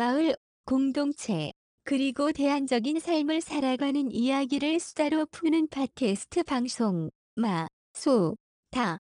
마을, 0.00 0.34
공동체, 0.64 1.52
그리고 1.84 2.32
대안적인 2.32 3.00
삶을 3.00 3.42
살아가는 3.42 4.10
이야기를 4.10 4.80
수다로 4.80 5.26
푸는 5.26 5.68
팟캐스트 5.68 6.44
방송 6.44 7.10
마, 7.34 7.66
소, 7.92 8.34
다. 8.70 8.96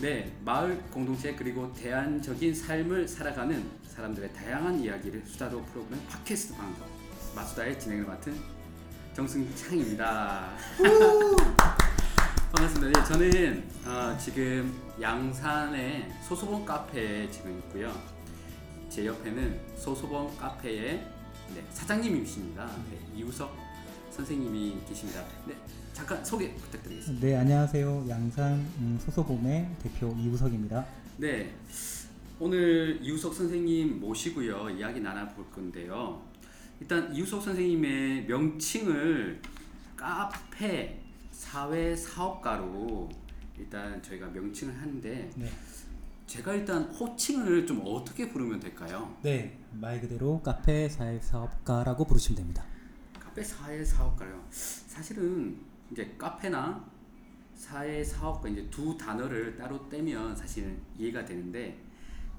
네, 0.00 0.32
마을 0.44 0.80
공동체 0.92 1.34
그리고 1.34 1.72
대안적인 1.74 2.54
삶을 2.54 3.08
살아가는 3.08 3.68
사람들의 3.84 4.32
다양한 4.32 4.78
이야기를 4.78 5.26
수다로 5.26 5.60
풀어보는 5.64 6.06
팟캐스트 6.06 6.56
방송 6.56 6.86
마수다의 7.34 7.80
진행을 7.80 8.04
맡은 8.04 8.32
정승창입니다. 9.12 10.50
반갑습니다. 12.54 13.00
네, 13.00 13.08
저는 13.08 13.68
어, 13.86 14.16
지금 14.16 14.80
양산의 15.00 16.08
소소본 16.28 16.64
카페에 16.64 17.28
지금 17.28 17.58
있고요. 17.58 17.92
제 18.88 19.04
옆에는 19.04 19.60
소소본 19.76 20.36
카페의 20.36 21.04
네, 21.56 21.64
사장님이십니다. 21.70 22.70
네, 22.88 23.00
이우석 23.16 23.52
선생님이 24.12 24.78
계십니다. 24.88 25.24
네, 25.44 25.56
잠깐 25.98 26.24
소개 26.24 26.54
부탁드리겠습니다. 26.54 27.26
네, 27.26 27.34
안녕하세요. 27.34 28.06
양산 28.08 28.52
음, 28.78 29.00
소소봄의 29.04 29.68
대표 29.82 30.14
이우석입니다. 30.16 30.86
네, 31.16 31.52
오늘 32.38 33.00
이우석 33.02 33.34
선생님 33.34 33.98
모시고요 33.98 34.70
이야기 34.70 35.00
나눠볼 35.00 35.50
건데요. 35.50 36.22
일단 36.80 37.12
이우석 37.12 37.42
선생님의 37.42 38.26
명칭을 38.26 39.42
카페 39.96 41.00
사회 41.32 41.96
사업가로 41.96 43.08
일단 43.58 44.00
저희가 44.00 44.28
명칭을 44.28 44.80
하는데 44.80 45.30
네. 45.34 45.50
제가 46.28 46.54
일단 46.54 46.84
호칭을 46.84 47.66
좀 47.66 47.82
어떻게 47.84 48.28
부르면 48.28 48.60
될까요? 48.60 49.16
네, 49.22 49.58
말 49.72 50.00
그대로 50.00 50.40
카페 50.44 50.88
사회 50.88 51.18
사업가라고 51.18 52.04
부르시면 52.04 52.36
됩니다. 52.36 52.64
카페 53.18 53.42
사회 53.42 53.84
사업가요. 53.84 54.46
사실은 54.50 55.58
이제 55.90 56.14
카페나 56.18 56.84
사회 57.54 58.02
사업가 58.04 58.48
이제 58.48 58.68
두 58.70 58.96
단어를 58.96 59.56
따로 59.56 59.88
떼면 59.88 60.36
사실은 60.36 60.78
이해가 60.98 61.24
되는데 61.24 61.78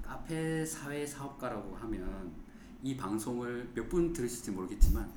카페 0.02 0.64
사회 0.64 1.06
사업가라고 1.06 1.76
하면 1.76 2.32
이 2.82 2.96
방송을 2.96 3.70
몇 3.74 3.88
분 3.88 4.12
들으실지 4.12 4.52
모르겠지만 4.52 5.10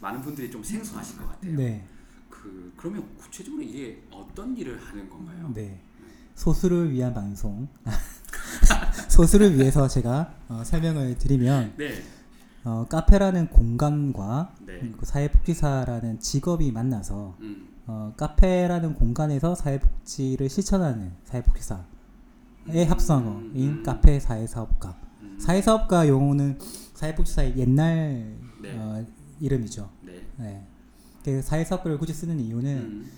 많은 0.00 0.22
분들이 0.22 0.50
좀 0.50 0.62
생소하실 0.62 1.18
것 1.18 1.28
같아요. 1.28 1.56
네, 1.56 1.84
그 2.30 2.72
그러면 2.76 3.06
구체적으로 3.16 3.62
이게 3.62 4.02
어떤 4.10 4.56
일을 4.56 4.80
하는 4.80 5.08
건가요? 5.10 5.50
네. 5.54 5.80
소수를 6.34 6.90
위한 6.90 7.12
방송. 7.12 7.68
소수를 9.10 9.56
위해서 9.58 9.86
제가 9.88 10.32
어, 10.48 10.62
설명을 10.64 11.18
드리면 11.18 11.74
네, 11.76 12.02
어, 12.64 12.86
카페라는 12.88 13.48
공간과 13.50 14.54
네, 14.64 14.78
그리고 14.80 15.04
사회복지사라는 15.04 16.20
직업이 16.20 16.72
만나서 16.72 17.36
음, 17.40 17.68
어, 17.90 18.12
카페라는 18.16 18.94
공간에서 18.94 19.56
사회복지를 19.56 20.48
실천하는 20.48 21.12
사회복지사의 21.24 22.86
합성어인 22.88 23.68
음. 23.68 23.82
카페 23.82 24.20
사회사업가. 24.20 24.96
음, 25.22 25.36
사회사업가 25.40 26.06
용어는 26.06 26.60
사회복지사의 26.94 27.58
옛날 27.58 28.36
네. 28.62 28.78
어, 28.78 29.04
이름이죠. 29.40 29.90
네, 30.02 30.24
네. 30.36 30.64
그 31.24 31.42
사회사업가를 31.42 31.98
굳이 31.98 32.12
쓰는 32.12 32.38
이유는 32.38 32.76
음, 32.78 33.10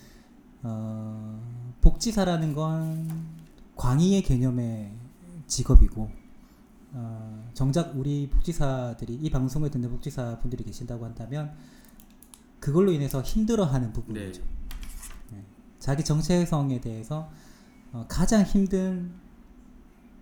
어, 0.62 1.42
복지사라는 1.82 2.54
건 2.54 3.10
광의의 3.76 4.22
개념의 4.22 4.90
직업이고 5.48 6.10
어, 6.92 7.50
정작 7.52 7.94
우리 7.94 8.30
복지사들이 8.30 9.16
이 9.16 9.28
방송을 9.28 9.70
듣는 9.70 9.90
복지사 9.90 10.38
분들이 10.38 10.64
계신다고 10.64 11.04
한다면 11.04 11.52
그걸로 12.58 12.90
인해서 12.90 13.20
힘들어하는 13.20 13.92
부분이죠. 13.92 14.40
네. 14.40 14.61
자기 15.82 16.04
정체성에 16.04 16.81
대해서 16.81 17.28
어, 17.93 18.06
가장 18.09 18.44
힘든 18.44 19.10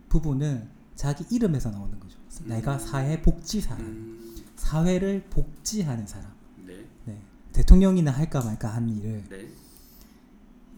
부분은 0.09 0.67
자기 0.95 1.27
이름에서 1.31 1.71
나오는 1.71 2.01
거죠. 2.01 2.19
내가 2.47 2.77
음. 2.77 2.79
사회 2.79 3.21
복지사, 3.21 3.77
음, 3.77 4.35
사회를 4.57 5.27
복지하는 5.29 6.07
사람. 6.07 6.33
네, 6.67 6.87
네. 7.05 7.21
대통령이나 7.53 8.11
할까 8.11 8.43
말까 8.43 8.69
하는 8.69 8.89
일을 8.89 9.25
네, 9.29 9.49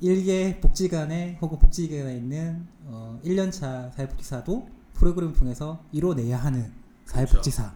일개 0.01 0.61
복지관에 0.61 1.39
혹은 1.41 1.61
복지기관에 1.61 2.17
있는 2.17 2.67
어, 2.87 3.21
1년차 3.25 3.95
사회복지사도 3.95 4.69
프로그램을 4.95 5.33
통해서 5.35 5.85
이뤄내야 5.93 6.39
하는 6.39 6.73
사회복지사. 7.07 7.73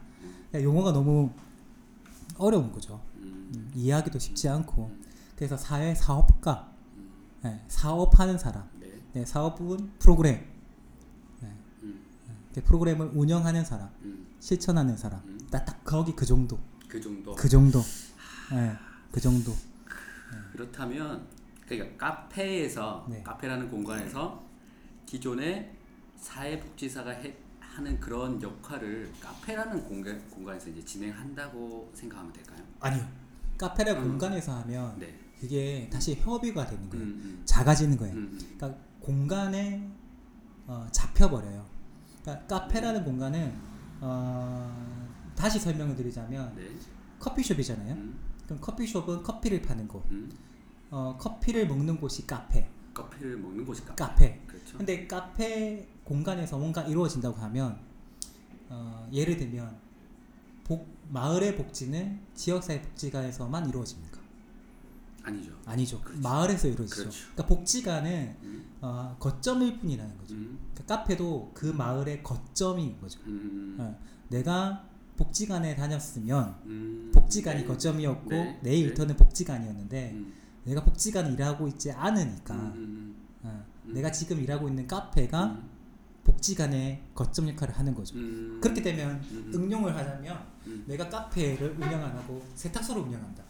그러니까 0.50 0.62
용어가 0.68 0.90
너무 0.90 1.30
어려운 2.36 2.72
거죠. 2.72 3.00
음, 3.18 3.52
음, 3.54 3.70
이해하기도 3.76 4.18
쉽지 4.18 4.48
않고. 4.48 4.86
음, 4.86 5.04
그래서 5.36 5.56
사회 5.56 5.94
사업가, 5.94 6.72
음, 6.72 6.75
네, 7.42 7.64
사업하는 7.68 8.38
사람. 8.38 8.68
네, 8.80 8.92
네, 9.12 9.24
사업은 9.24 9.92
프로그램. 9.98 10.44
네, 11.40 11.52
음, 11.82 12.00
그 12.54 12.62
프로그램을 12.62 13.10
운영하는 13.14 13.64
사람, 13.64 13.90
음, 14.02 14.26
실천하는 14.40 14.96
사람. 14.96 15.20
음. 15.26 15.38
딱, 15.50 15.64
딱 15.64 15.84
거기 15.84 16.14
그 16.14 16.24
정도. 16.26 16.58
그 16.88 17.00
정도. 17.00 17.34
그 17.34 17.48
정도. 17.48 17.80
네, 18.52 18.76
그 19.12 19.20
정도. 19.20 19.52
그렇다면 20.52 21.26
그러니까 21.66 21.96
카페에서 21.96 23.06
네. 23.08 23.22
카페라는 23.22 23.70
공간에서 23.70 24.44
기존의 25.04 25.72
사회복지사가 26.16 27.10
해, 27.10 27.36
하는 27.60 28.00
그런 28.00 28.40
역할을 28.40 29.12
카페라는 29.20 29.84
공간, 29.84 30.18
공간에서 30.30 30.70
이제 30.70 30.82
진행한다고 30.84 31.90
생각하면 31.94 32.32
될까요? 32.32 32.64
아니요. 32.80 33.06
카페라 33.58 33.92
음. 33.92 34.08
공간에서 34.08 34.52
하면 34.60 34.98
네. 34.98 35.14
그게 35.40 35.88
다시 35.92 36.14
협의가 36.14 36.66
되는 36.66 36.82
음, 36.84 36.90
거예요. 36.90 37.04
음, 37.04 37.42
작아지는 37.44 37.96
거예요. 37.96 38.14
음, 38.14 38.38
그러니까 38.56 38.80
공간에 39.00 39.88
어, 40.66 40.86
잡혀버려요. 40.90 41.64
그러니까 42.22 42.46
카페라는 42.46 43.04
공간은 43.04 43.54
어, 44.00 45.06
다시 45.34 45.58
설명을 45.58 45.94
드리자면 45.94 46.54
네. 46.56 46.68
커피숍이잖아요. 47.18 47.94
음, 47.94 48.18
그럼 48.44 48.60
커피숍은 48.60 49.22
커피를 49.22 49.62
파는 49.62 49.86
곳. 49.88 50.04
음. 50.10 50.30
어, 50.90 51.16
커피를 51.18 51.66
먹는 51.68 52.00
곳이 52.00 52.26
카페. 52.26 52.68
커피를 52.94 53.36
먹는 53.36 53.64
곳이 53.64 53.84
카페. 53.84 54.04
카페. 54.04 54.40
그렇죠. 54.46 54.78
근데 54.78 55.06
카페 55.06 55.86
공간에서 56.04 56.56
뭔가 56.58 56.82
이루어진다고 56.82 57.36
하면 57.36 57.78
어, 58.68 59.08
예를 59.12 59.36
들면 59.36 59.76
복, 60.64 60.88
마을의 61.10 61.56
복지는 61.56 62.20
지역사회 62.34 62.82
복지관에서만 62.82 63.68
이루어집니까? 63.68 64.05
아니죠. 65.26 65.52
아니죠. 65.64 66.00
그렇죠. 66.00 66.20
마을에서 66.22 66.68
이루어지죠. 66.68 67.00
그렇죠. 67.02 67.18
그러니까 67.32 67.46
복지관은 67.46 68.36
음, 68.42 68.64
어, 68.80 69.16
거점일 69.18 69.80
뿐이라는 69.80 70.18
거죠. 70.18 70.34
음, 70.34 70.58
그러니까 70.72 70.96
카페도 70.96 71.50
그 71.52 71.66
마을의 71.66 72.22
거점인 72.22 73.00
거죠. 73.00 73.18
음, 73.26 73.76
어, 73.78 73.98
내가 74.28 74.84
복지관에 75.16 75.74
다녔으면 75.74 76.56
음, 76.66 77.10
복지관이 77.12 77.62
네. 77.62 77.66
거점이었고 77.66 78.30
네, 78.30 78.60
내 78.62 78.70
네. 78.70 78.78
일터는 78.78 79.16
복지관이었는데 79.16 80.10
음, 80.12 80.32
내가 80.64 80.84
복지관에 80.84 81.32
일하고 81.32 81.66
있지 81.68 81.90
않으니까 81.90 82.54
음, 82.54 82.72
음, 82.76 83.16
어, 83.42 83.64
음. 83.86 83.94
내가 83.94 84.12
지금 84.12 84.40
일하고 84.40 84.68
있는 84.68 84.86
카페가 84.86 85.44
음, 85.44 85.68
복지관의 86.22 87.02
거점 87.14 87.48
역할을 87.48 87.76
하는 87.76 87.94
거죠. 87.94 88.16
음, 88.16 88.60
그렇게 88.62 88.82
되면 88.82 89.20
음, 89.30 89.50
응용을 89.54 89.96
하자면 89.96 90.46
음. 90.66 90.84
내가 90.86 91.08
카페를 91.08 91.76
운영 91.80 92.04
안 92.04 92.16
하고 92.16 92.44
세탁소를 92.54 93.02
운영한다. 93.02 93.45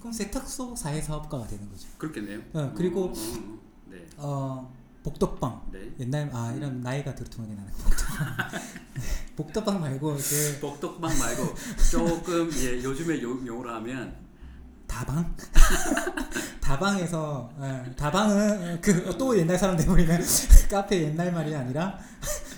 그럼 0.00 0.12
세탁소 0.12 0.74
사회 0.76 1.00
사업가가 1.00 1.46
되는 1.46 1.68
거죠. 1.68 1.88
그렇겠네요. 1.98 2.40
어, 2.54 2.72
그리고 2.74 3.04
어, 3.04 3.08
어, 3.08 3.12
어. 3.12 3.58
네, 3.86 4.06
어, 4.16 4.74
복덕방 5.02 5.68
네. 5.72 5.94
옛날 6.00 6.28
아 6.32 6.52
이런 6.56 6.80
나이가 6.80 7.14
들통하게 7.14 7.54
나는 7.54 7.72
복덕방 7.72 8.36
복덕방 9.36 9.80
말고 9.80 10.16
그 10.16 10.58
복덕방 10.60 11.18
말고 11.18 11.54
조금 11.90 12.50
예 12.58 12.82
요즘에 12.82 13.22
요, 13.22 13.46
용어로 13.46 13.70
하면 13.76 14.14
다방 14.86 15.34
다방에서 16.60 17.50
예, 17.62 17.94
다방은 17.96 18.80
그 18.80 19.16
또 19.16 19.36
옛날 19.38 19.56
사람 19.58 19.76
돼버리는 19.76 20.20
카페 20.70 21.02
옛날 21.04 21.32
말이 21.32 21.54
아니라 21.54 21.98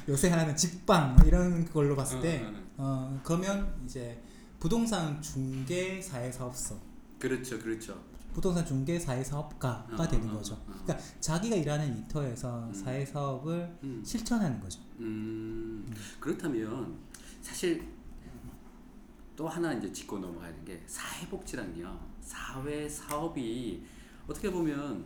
요새 0.09 0.29
하는 0.31 0.57
집방 0.57 1.15
뭐 1.17 1.27
이런 1.27 1.65
걸로 1.73 1.95
봤을 1.97 2.21
때. 2.21 2.45
어, 2.77 3.21
그러면 3.23 3.73
이제 3.85 4.21
부동산 4.59 5.21
중개 5.23 6.01
사회 6.03 6.33
사업소 6.33 6.77
그렇죠, 7.23 7.57
그렇죠. 7.61 8.03
부동산 8.35 8.67
중개 8.67 8.99
사회 8.99 9.23
사업가가 9.23 9.95
어, 9.95 10.09
되는 10.09 10.29
어, 10.29 10.39
거죠. 10.39 10.55
어, 10.55 10.73
어. 10.73 10.83
그러니까 10.83 10.99
자기가 11.21 11.55
일하는 11.55 11.99
일터에서 11.99 12.67
음. 12.67 12.75
사회 12.75 13.07
사업을 13.07 13.79
음. 13.85 14.03
실천하는 14.05 14.59
거죠. 14.59 14.81
음, 14.99 15.87
그렇다면 16.19 16.99
사실 17.41 17.87
또 19.37 19.49
하나 19.49 19.73
이제 19.73 19.93
짚고 19.93 20.19
넘어가야 20.19 20.51
되는 20.51 20.65
게 20.65 20.83
사회복지랑요 20.89 22.01
사회 22.21 22.89
사업이 22.89 23.85
어떻게 24.27 24.51
보면 24.51 25.05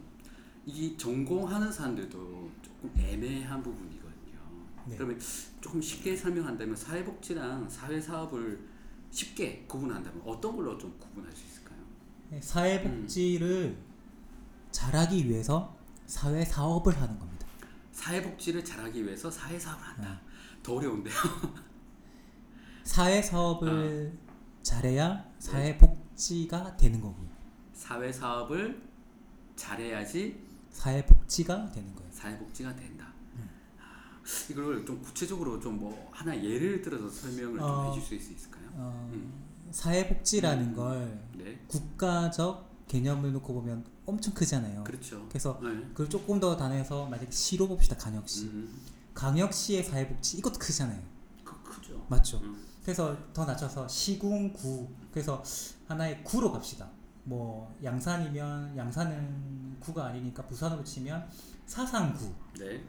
이 0.65 0.97
전공하는 0.97 1.71
사람들도 1.71 2.51
조금 2.63 2.93
애매한 2.97 3.63
부분이거든요. 3.63 4.39
네. 4.87 4.97
그러면 4.97 5.21
조금 5.61 5.83
쉽게 5.83 6.17
설명한다면 6.17 6.75
사회복지랑 6.75 7.69
사회 7.69 8.01
사업을 8.01 8.59
쉽게 9.11 9.67
구분한다면 9.69 10.23
어떤 10.25 10.57
걸로 10.57 10.79
좀 10.79 10.95
구분할 10.99 11.31
수 11.33 11.45
있을까요? 11.45 11.66
네, 12.31 12.41
사회 12.41 12.83
복지를 12.83 13.77
잘하기 14.71 15.29
위해서 15.29 15.77
사회 16.07 16.45
사업을 16.45 17.01
하는 17.01 17.19
겁니다. 17.19 17.47
사회복지를 17.93 18.65
잘하기 18.65 19.05
위해서 19.05 19.31
사회 19.31 19.59
사업을 19.59 19.85
한다. 19.85 20.21
네. 20.23 20.61
더 20.63 20.75
어려운데요. 20.75 21.15
사회 22.85 23.23
사업을 23.23 24.13
아. 24.15 24.63
잘해야 24.63 25.15
네. 25.15 25.35
사회 25.39 25.79
복지가 25.79 26.77
되는 26.77 27.01
거고요. 27.01 27.29
사회 27.73 28.13
사업을 28.13 28.83
잘해야지 29.57 30.45
사회 30.71 31.05
복지가 31.07 31.71
되는 31.71 31.95
거예요. 31.95 32.11
사회 32.13 32.37
복지가 32.39 32.75
된다. 32.77 33.13
음. 33.37 33.49
아, 33.81 34.21
이걸 34.51 34.85
좀 34.85 35.01
구체적으로 35.01 35.59
좀 35.59 35.77
뭐 35.79 36.11
하나 36.13 36.37
예를 36.37 36.83
들어서 36.83 37.09
설명을 37.09 37.59
좀 37.59 37.69
어, 37.69 37.89
해줄 37.95 38.03
수 38.03 38.15
있을까요? 38.33 38.69
어, 38.75 39.11
음. 39.13 39.46
사회 39.77 40.09
복지라는 40.09 40.69
음. 40.69 40.75
걸 40.75 41.21
네, 41.37 41.59
국가적 41.69 42.87
개념을 42.89 43.31
놓고 43.35 43.53
보면 43.53 43.85
엄청 44.07 44.33
크잖아요. 44.33 44.85
그렇죠. 44.85 45.29
그래서 45.29 45.61
네. 45.63 45.69
그걸 45.89 46.09
조금 46.09 46.41
더 46.41 46.57
단해서 46.57 47.05
만약에 47.05 47.31
시로 47.31 47.69
봅시다. 47.69 47.95
강역시. 47.95 48.45
음, 48.45 48.75
강역시의 49.13 49.85
사회복지 49.85 50.39
이것도 50.39 50.59
크잖아요. 50.59 50.99
그 51.45 51.63
크죠. 51.63 52.07
맞죠? 52.09 52.39
음, 52.39 52.59
그래서 52.85 53.15
더 53.35 53.45
낮춰서 53.45 53.87
시군구 53.87 54.89
그래서 55.13 55.43
하나의 55.89 56.25
구로 56.25 56.53
갑시다. 56.53 56.89
뭐 57.25 57.77
양산이면 57.85 58.79
양산은 58.79 59.77
구가 59.81 60.07
아니니까 60.07 60.47
부산으로 60.47 60.83
치면 60.85 61.29
사상구 61.67 62.33
네, 62.59 62.83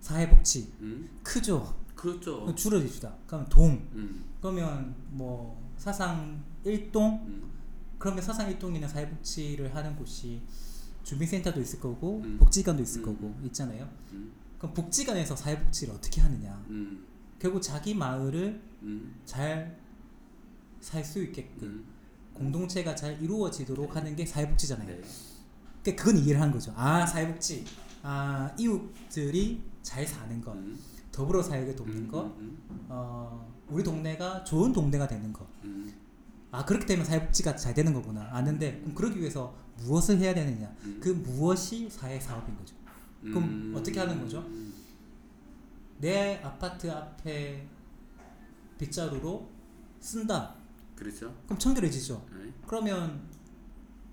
사회복지 0.00 0.72
음, 0.80 1.10
크죠. 1.22 1.76
그렇죠. 1.94 2.54
줄여줍시다. 2.54 3.14
그러면 3.26 3.48
동 3.50 3.72
음, 3.92 4.24
그러면 4.40 4.94
뭐 5.10 5.65
사상 5.76 6.42
1동 6.64 7.26
음, 7.26 7.50
그러면 7.98 8.22
사상 8.22 8.48
1동에는 8.52 8.88
사회복지를 8.88 9.74
하는 9.74 9.96
곳이 9.96 10.42
주민센터도 11.02 11.60
있을 11.60 11.80
거고 11.80 12.20
음. 12.24 12.36
복지관도 12.38 12.82
있을 12.82 13.02
음. 13.02 13.04
거고 13.06 13.34
있잖아요. 13.44 13.88
음, 14.12 14.32
그럼 14.58 14.74
복지관에서 14.74 15.36
사회복지를 15.36 15.94
어떻게 15.94 16.20
하느냐? 16.20 16.64
음, 16.68 17.06
결국 17.38 17.62
자기 17.62 17.94
마을을 17.94 18.60
음, 18.82 19.14
잘살 19.24 21.04
수 21.04 21.22
있게끔 21.22 21.68
음, 21.68 21.86
공동체가 22.32 22.94
잘 22.94 23.22
이루어지도록 23.22 23.94
하는 23.96 24.16
게 24.16 24.26
사회복지잖아요. 24.26 24.88
네, 24.88 25.02
그러니까 25.82 26.02
그건 26.04 26.18
이해를 26.22 26.40
하는 26.40 26.52
거죠. 26.52 26.72
아 26.76 27.06
사회복지, 27.06 27.64
아 28.02 28.52
이웃들이 28.58 29.62
잘 29.82 30.06
사는 30.06 30.40
것, 30.40 30.52
음, 30.54 30.78
더불어 31.16 31.42
살게 31.42 31.74
돕는 31.74 31.96
음, 31.96 32.08
것, 32.08 32.26
음, 32.38 32.58
어, 32.90 33.50
우리 33.70 33.82
동네가 33.82 34.44
좋은 34.44 34.70
동네가 34.70 35.08
되는 35.08 35.32
것. 35.32 35.46
음, 35.64 35.90
아 36.50 36.62
그렇게 36.62 36.84
되면 36.84 37.06
사회복지가 37.06 37.56
잘 37.56 37.72
되는 37.72 37.94
거구나. 37.94 38.28
아는데 38.32 38.80
그럼 38.80 38.94
그러기 38.94 39.18
위해서 39.20 39.54
무엇을 39.78 40.18
해야 40.18 40.34
되느냐? 40.34 40.70
음. 40.84 41.00
그 41.02 41.08
무엇이 41.08 41.88
사회 41.88 42.20
사업인 42.20 42.54
거죠. 42.58 42.76
그럼 43.22 43.72
어떻게 43.74 43.98
하는 43.98 44.20
거죠? 44.20 44.40
음, 44.40 44.74
내 45.98 46.38
아파트 46.44 46.90
앞에 46.90 47.66
빗자루로 48.76 49.48
쓴다. 49.98 50.54
그렇죠. 50.94 51.34
그럼 51.46 51.58
청결해지죠. 51.58 52.26
네. 52.30 52.52
그러면 52.66 53.22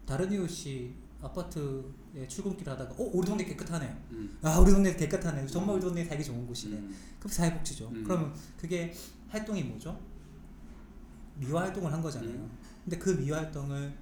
다른 0.06 0.32
이웃이 0.32 0.94
아파트 1.22 1.84
에 2.16 2.28
출근길 2.28 2.70
하다가 2.70 2.94
어 2.94 3.10
우리 3.14 3.26
동네 3.28 3.44
깨끗하네. 3.44 3.86
음, 4.12 4.38
아 4.44 4.60
우리 4.60 4.72
동네 4.72 4.96
깨끗하네. 4.96 5.48
정말 5.48 5.76
우리 5.76 5.82
동네 5.82 6.06
살기 6.06 6.24
좋은 6.24 6.46
곳이네. 6.46 6.76
음, 6.78 6.96
그럼 7.20 7.32
사회복지죠. 7.32 7.90
음. 7.90 8.04
그러면 8.04 8.34
그게 8.56 8.94
활동이 9.30 9.64
뭐죠? 9.64 10.00
미화 11.36 11.62
활동을 11.62 11.92
한 11.92 12.02
거잖아요. 12.02 12.32
음. 12.32 12.58
근데 12.84 12.98
그 13.00 13.10
미화 13.18 13.38
활동을 13.38 13.98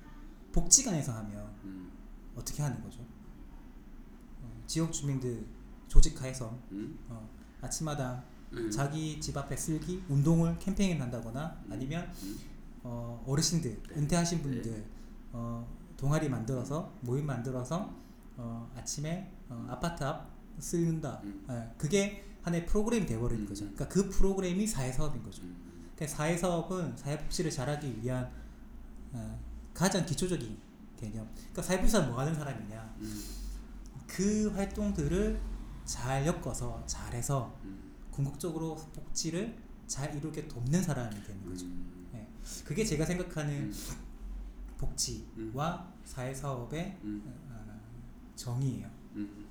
복지관에서 0.51 1.13
하면 1.13 1.53
음, 1.63 1.89
어떻게 2.35 2.61
하는 2.61 2.81
거죠? 2.83 2.99
어, 4.41 4.63
지역 4.67 4.91
주민들 4.91 5.45
조직화해서 5.87 6.59
음, 6.71 6.99
어, 7.07 7.29
아침마다 7.61 8.25
음, 8.51 8.69
자기 8.69 9.21
집 9.21 9.37
앞에 9.37 9.55
쓸기 9.55 10.03
운동을 10.09 10.59
캠페인을 10.59 11.01
한다거나 11.01 11.63
아니면 11.69 12.11
음, 12.23 12.39
어, 12.83 13.23
어르신들 13.25 13.81
은퇴하신 13.95 14.41
분들 14.41 14.85
어, 15.31 15.65
동아리 16.01 16.29
만들어서 16.29 16.91
모임 17.01 17.27
만들어서 17.27 17.95
어, 18.35 18.71
아침에 18.75 19.31
어, 19.47 19.67
아파트 19.69 20.03
앞 20.03 20.31
쓸는다. 20.57 21.21
음. 21.23 21.45
예, 21.47 21.71
그게 21.77 22.25
하나의 22.41 22.65
프로그램이 22.65 23.05
돼버리는 23.05 23.43
음. 23.43 23.47
거죠. 23.47 23.65
그러니까 23.65 23.87
그 23.87 24.09
프로그램이 24.09 24.65
사회 24.65 24.91
사업인 24.91 25.21
거죠. 25.21 25.43
음, 25.43 25.55
그러니까 25.95 26.07
사회 26.17 26.35
사업은 26.35 26.97
사회 26.97 27.19
복지를 27.19 27.51
잘하기 27.51 28.01
위한 28.01 28.31
어, 29.11 29.39
가장 29.75 30.03
기초적인 30.03 30.57
개념. 30.99 31.29
그러니까 31.35 31.61
사회 31.61 31.77
복지사 31.77 32.01
뭐 32.01 32.19
하는 32.19 32.33
사람이냐? 32.33 32.95
음, 32.99 33.23
그 34.07 34.51
활동들을 34.55 35.39
잘 35.85 36.25
엮어서 36.25 36.83
잘해서 36.87 37.55
음, 37.63 37.91
궁극적으로 38.09 38.75
복지를 38.75 39.55
잘 39.85 40.15
이루게 40.15 40.47
돕는 40.47 40.81
사람이 40.81 41.23
되는 41.23 41.45
거죠. 41.45 41.65
음, 41.67 42.09
예. 42.15 42.27
그게 42.65 42.83
제가 42.83 43.05
생각하는 43.05 43.53
음, 43.53 43.73
복지와 44.81 45.87
사회 46.03 46.33
사업의 46.33 46.97
음, 47.03 47.21
어, 47.49 47.79
정의예요. 48.35 48.89
음. 49.15 49.45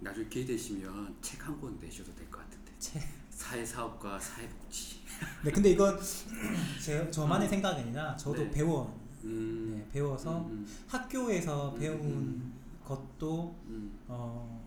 나중에 0.00 0.28
기회 0.28 0.44
되시면 0.44 1.16
책 1.20 1.42
한 1.42 1.60
권 1.60 1.76
내셔도 1.80 2.14
될 2.14 2.30
것 2.30 2.38
같은데 2.38 2.72
책. 2.78 3.02
사회사업과 3.30 4.18
사회복지 4.18 4.98
네, 5.44 5.50
근데 5.50 5.70
이건 5.70 5.98
제, 6.82 7.08
저만의 7.10 7.48
생각이 7.48 7.82
아니라 7.82 8.16
저도 8.16 8.42
네. 8.44 8.50
배워 8.50 8.98
음, 9.24 9.74
네, 9.76 9.88
배워서 9.92 10.46
음, 10.46 10.66
학교에서 10.86 11.74
음, 11.74 11.78
배운 11.78 12.00
음. 12.00 12.52
것도 12.84 13.56
음, 13.66 13.98
어, 14.08 14.64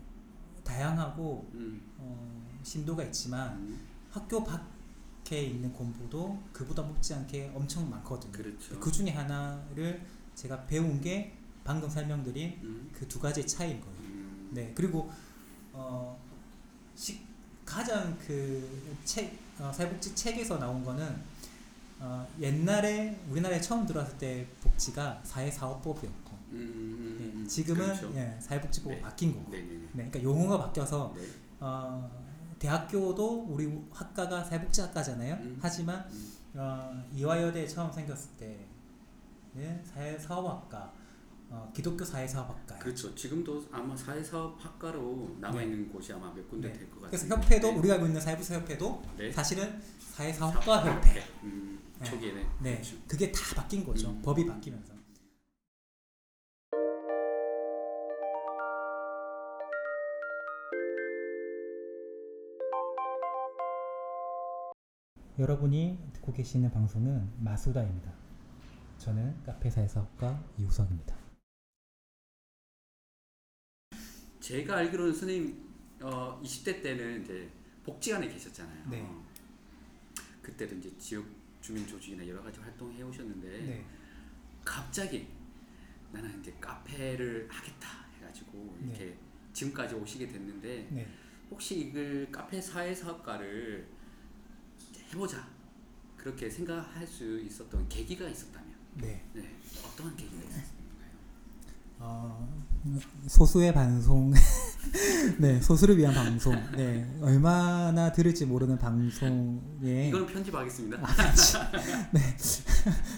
다양하고 0.64 1.50
음, 1.54 1.82
어, 1.98 2.48
심도가 2.62 3.02
있지만 3.04 3.56
음, 3.56 3.80
학교 4.10 4.42
밖 4.44 4.62
에 5.32 5.42
있는 5.44 5.72
공부도 5.72 6.38
그보다 6.52 6.82
못지 6.82 7.14
않게 7.14 7.52
엄청 7.54 7.88
많거든요. 7.88 8.32
그렇죠. 8.32 8.78
그 8.78 8.92
중에 8.92 9.10
하나를 9.10 10.02
제가 10.34 10.66
배운 10.66 11.00
게 11.00 11.32
방금 11.64 11.88
설명드린 11.88 12.58
음, 12.62 12.90
그두 12.92 13.18
가지 13.20 13.46
차이인 13.46 13.80
거예요. 13.80 13.96
음, 14.00 14.50
네 14.52 14.72
그리고 14.74 15.10
어, 15.72 16.18
시, 16.94 17.20
가장 17.64 18.16
그 18.18 18.92
책 19.04 19.38
어, 19.58 19.72
사회복지 19.72 20.14
책에서 20.14 20.58
나온 20.58 20.84
거는 20.84 21.22
어, 22.00 22.26
옛날에 22.40 23.18
우리나라에 23.30 23.60
처음 23.60 23.86
들어왔을 23.86 24.18
때 24.18 24.46
복지가 24.60 25.20
사회사업법이었고 25.24 26.32
음, 26.52 26.58
음, 26.58 27.18
예, 27.20 27.24
음, 27.38 27.46
지금은 27.46 27.86
그렇죠. 27.86 28.12
예, 28.16 28.36
사회복지법으로 28.40 28.96
네. 28.96 29.02
바뀐 29.02 29.32
거고. 29.34 29.50
네, 29.52 29.58
네, 29.62 29.66
네. 29.68 29.80
네, 29.80 29.88
그러니까 30.10 30.22
용어가 30.22 30.58
바뀌어서 30.66 31.14
네. 31.16 31.22
어, 31.60 32.21
대학교도 32.62 33.46
우리 33.48 33.68
학과가 33.90 34.44
사회복지학과잖아요. 34.44 35.34
음. 35.34 35.58
하지만 35.60 36.06
음, 36.12 36.32
어, 36.54 37.04
이화여대 37.12 37.66
처음 37.66 37.90
생겼을 37.90 38.30
때는 38.36 39.84
사회사업학과, 39.84 40.92
어, 41.50 41.72
기독교 41.74 42.04
사회사업학과. 42.04 42.78
그렇죠. 42.78 43.12
지금도 43.16 43.64
아마 43.72 43.96
사회사업학과로 43.96 45.38
남아 45.40 45.60
있는 45.60 45.92
곳이 45.92 46.12
아마 46.12 46.32
몇 46.32 46.48
군데 46.48 46.68
네. 46.68 46.78
될것 46.78 47.02
같아요. 47.02 47.10
그래서 47.10 47.26
협회도 47.26 47.78
우리가 47.78 47.94
알고 47.94 48.06
있는 48.06 48.20
사회복지 48.20 48.54
협회도 48.54 49.02
네. 49.18 49.32
사실은 49.32 49.82
사회사업과 49.98 50.84
협회. 50.84 51.20
음, 51.42 51.80
네. 51.98 52.04
초기에는 52.04 52.46
네, 52.60 52.74
그렇죠. 52.74 52.96
그게 53.08 53.32
다 53.32 53.40
바뀐 53.56 53.84
거죠. 53.84 54.08
음. 54.08 54.22
법이 54.22 54.46
바뀌면서. 54.46 55.02
여러분이 65.42 65.98
듣고 66.12 66.32
계시는 66.32 66.70
방송은 66.70 67.28
마수다입니다. 67.40 68.12
저는 68.98 69.42
카페사의 69.42 69.88
사업가 69.88 70.40
이우석입니다. 70.56 71.16
제가 74.38 74.76
알기로는 74.76 75.12
선생님 75.12 75.68
어, 76.00 76.40
20대 76.44 76.80
때는 76.80 77.22
이제 77.22 77.50
복지관에 77.82 78.28
계셨잖아요. 78.28 78.88
네. 78.88 79.04
그때도 80.42 80.76
이제 80.76 80.96
지역 80.96 81.26
주민 81.60 81.88
조직이나 81.88 82.24
여러 82.28 82.40
가지 82.40 82.60
활동해 82.60 83.02
오셨는데 83.02 83.48
네. 83.48 83.84
갑자기 84.64 85.26
나는 86.12 86.38
이제 86.38 86.54
카페를 86.60 87.48
하겠다 87.50 87.88
해가지고 88.14 88.76
네. 88.78 88.86
이렇게 88.86 89.18
지금까지 89.52 89.96
오시게 89.96 90.28
됐는데 90.28 90.88
네. 90.92 91.08
혹시 91.50 91.80
이걸 91.80 92.30
카페 92.30 92.60
사회 92.60 92.94
사업가를 92.94 94.01
해보자 95.12 95.46
그렇게 96.16 96.48
생각할 96.48 97.06
수 97.06 97.38
있었던 97.40 97.88
계기가 97.88 98.26
있었다면 98.28 98.72
네. 98.94 99.22
네 99.34 99.42
어떤 99.84 100.16
계기가 100.16 100.42
있었을까요? 100.42 100.72
어, 101.98 102.48
소수의 103.26 103.74
방송, 103.74 104.32
네 105.38 105.60
소수를 105.60 105.98
위한 105.98 106.14
방송, 106.14 106.54
네 106.76 107.14
얼마나 107.20 108.10
들을지 108.12 108.46
모르는 108.46 108.78
방송에 108.78 110.08
이거는 110.08 110.26
편집하겠습니다. 110.26 110.98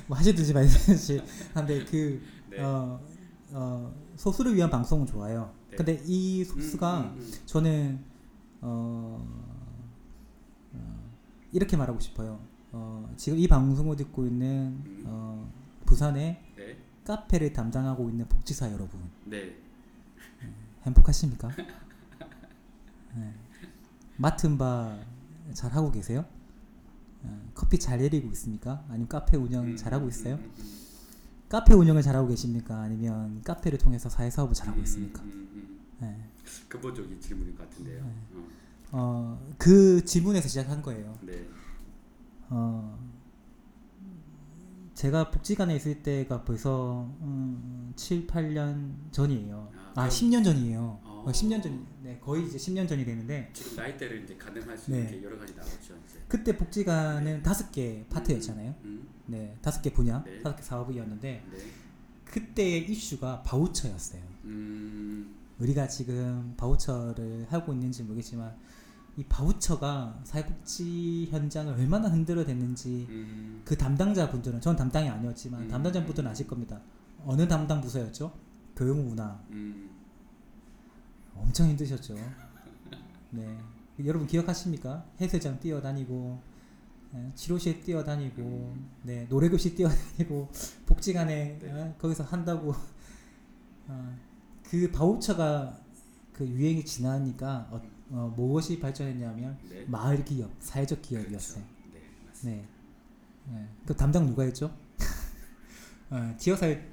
뭐 0.07 0.19
하시든지 0.19 0.53
말든지 0.53 1.23
한데 1.55 1.85
그 1.85 2.23
네. 2.51 2.61
어, 2.61 3.01
어, 3.51 3.95
소수를 4.17 4.55
위한 4.55 4.69
방송은 4.71 5.07
좋아요. 5.07 5.55
네. 5.71 5.77
근데 5.77 6.03
이 6.05 6.45
소수가 6.45 6.99
음, 6.99 7.05
음, 7.05 7.19
음. 7.19 7.33
저는 7.47 8.05
어, 8.63 9.45
어, 9.47 9.54
이렇게 11.55 11.77
말하고 11.77 11.99
싶어요. 12.01 12.41
어, 12.73 13.11
지금 13.17 13.39
이 13.39 13.49
방송을 13.49 13.97
듣고 13.97 14.27
있는 14.27 14.83
음. 14.85 15.03
어, 15.07 15.51
부산의 15.87 16.43
네, 16.57 16.77
카페를 17.05 17.53
담당하고 17.55 18.11
있는 18.11 18.29
복지사 18.29 18.71
여러분 18.73 19.01
네, 19.25 19.57
행복하십니까? 20.85 21.49
네. 23.15 23.33
맡은 24.19 24.59
바 24.59 25.15
잘 25.53 25.73
하고 25.73 25.91
계세요? 25.91 26.25
어, 27.23 27.51
커피 27.55 27.79
잘 27.79 27.99
내리고 27.99 28.29
있습니까? 28.31 28.85
아니면 28.89 29.09
카페 29.09 29.37
운영 29.37 29.67
음, 29.67 29.77
잘 29.77 29.93
하고 29.93 30.07
음, 30.07 30.09
있어요? 30.09 30.37
음, 30.37 30.53
카페 31.49 31.75
운영을 31.75 32.03
잘 32.03 32.17
하고 32.17 32.29
계십니까? 32.29 32.81
아니면 32.81 33.43
카페를 33.43 33.79
통해서 33.79 34.09
사회 34.09 34.31
사업을 34.31 34.55
잘 34.55 34.69
하고 34.69 34.79
음, 34.79 34.85
있습니까? 34.85 35.23
네. 36.01 36.31
근본적인 36.69 37.21
질문인 37.21 37.57
것 37.57 37.69
같은데요. 37.69 38.05
네. 38.05 38.11
어, 38.35 38.47
어, 38.97 39.55
그 39.59 40.05
질문에서 40.05 40.47
시작한 40.49 40.81
거예요. 40.81 41.19
네, 41.23 41.49
어, 42.49 42.97
제가 44.95 45.33
복지관에 45.33 45.75
있을 45.75 46.01
때가 46.05 46.45
벌써 46.45 47.11
음, 47.21 47.93
7, 47.97 48.29
8년 48.29 48.93
전이에요. 49.11 49.69
아, 49.75 49.81
아, 49.91 49.93
그럼- 49.95 50.09
10년 50.11 50.45
전이에요. 50.45 51.01
어. 51.03 51.25
어, 51.27 51.33
10년 51.33 51.61
전, 51.61 51.85
네, 52.05 52.21
거의 52.21 52.47
이제 52.47 52.57
10년 52.57 52.87
전이 52.89 53.05
되는데 53.05 53.51
지금 53.53 53.77
나이대를 53.77 54.23
이제 54.23 54.37
가늠할 54.37 54.79
수 54.79 54.93
네. 54.93 54.99
있는 54.99 55.11
게 55.11 55.25
여러 55.25 55.39
가지 55.39 55.55
나왔죠 55.57 55.95
이제. 56.07 56.21
그때 56.29 56.57
복지관은 56.57 57.43
다섯 57.43 57.73
개 57.73 58.05
파트였잖아요. 58.11 58.75
음, 58.85 59.09
네, 59.27 59.57
다섯 59.61 59.83
개 59.83 59.93
분야, 59.93 60.23
네. 60.23 60.41
다섯 60.41 60.55
개 60.57 60.63
사업이었는데 60.63 61.45
네, 61.51 61.59
그때의 62.27 62.89
이슈가 62.91 63.43
바우처였어요. 63.43 64.23
음, 64.45 65.35
우리가 65.59 65.89
지금 65.89 66.55
바우처를 66.57 67.47
하고 67.51 67.73
있는지 67.73 68.03
모르겠지만 68.05 68.55
이 69.17 69.25
바우처가 69.25 70.23
사회복지 70.25 71.29
현장을 71.31 71.73
얼마나 71.73 72.09
흔들어 72.09 72.45
댔는지 72.45 73.07
음, 73.09 73.63
그 73.65 73.77
담당자 73.77 74.29
분들은 74.29 74.61
전 74.61 74.75
담당이 74.75 75.09
아니었지만 75.09 75.63
음. 75.63 75.69
담당자 75.69 76.05
분들은 76.05 76.29
아실 76.29 76.47
겁니다. 76.47 76.81
어느 77.25 77.47
담당 77.47 77.81
부서였죠? 77.81 78.33
교육문화 78.77 79.41
음, 79.51 79.91
엄청 81.37 81.69
힘드셨죠. 81.69 82.17
네, 83.31 83.59
여러분 84.05 84.27
기억하십니까? 84.27 85.05
헬스장 85.21 85.61
뛰어다니고 85.61 86.55
예, 87.15 87.33
치료실 87.37 87.83
뛰어다니고 87.83 88.43
음. 88.43 88.91
네 89.03 89.27
노래교실 89.29 89.77
뛰어다니고 89.77 90.51
복지관에 90.87 91.59
네. 91.61 91.73
어, 91.73 91.95
거기서 91.99 92.25
한다고 92.25 92.75
어, 93.87 94.17
그 94.65 94.91
바우처가 94.91 95.79
그 96.33 96.47
유행이 96.47 96.85
지나니까 96.85 97.69
어, 97.71 97.81
어, 98.11 98.33
무엇이 98.37 98.79
발전했냐면 98.79 99.59
네, 99.69 99.85
마을 99.87 100.25
기업, 100.25 100.51
사회적 100.59 101.03
기업이었어요. 101.03 101.65
그렇죠. 101.65 101.93
네, 101.93 102.01
맞습니다. 102.27 102.63
네. 102.63 102.69
네. 103.53 103.69
그 103.87 103.97
담당 103.97 104.27
누가 104.27 104.43
했죠? 104.43 104.75
어, 106.11 106.35
지역사회 106.39 106.87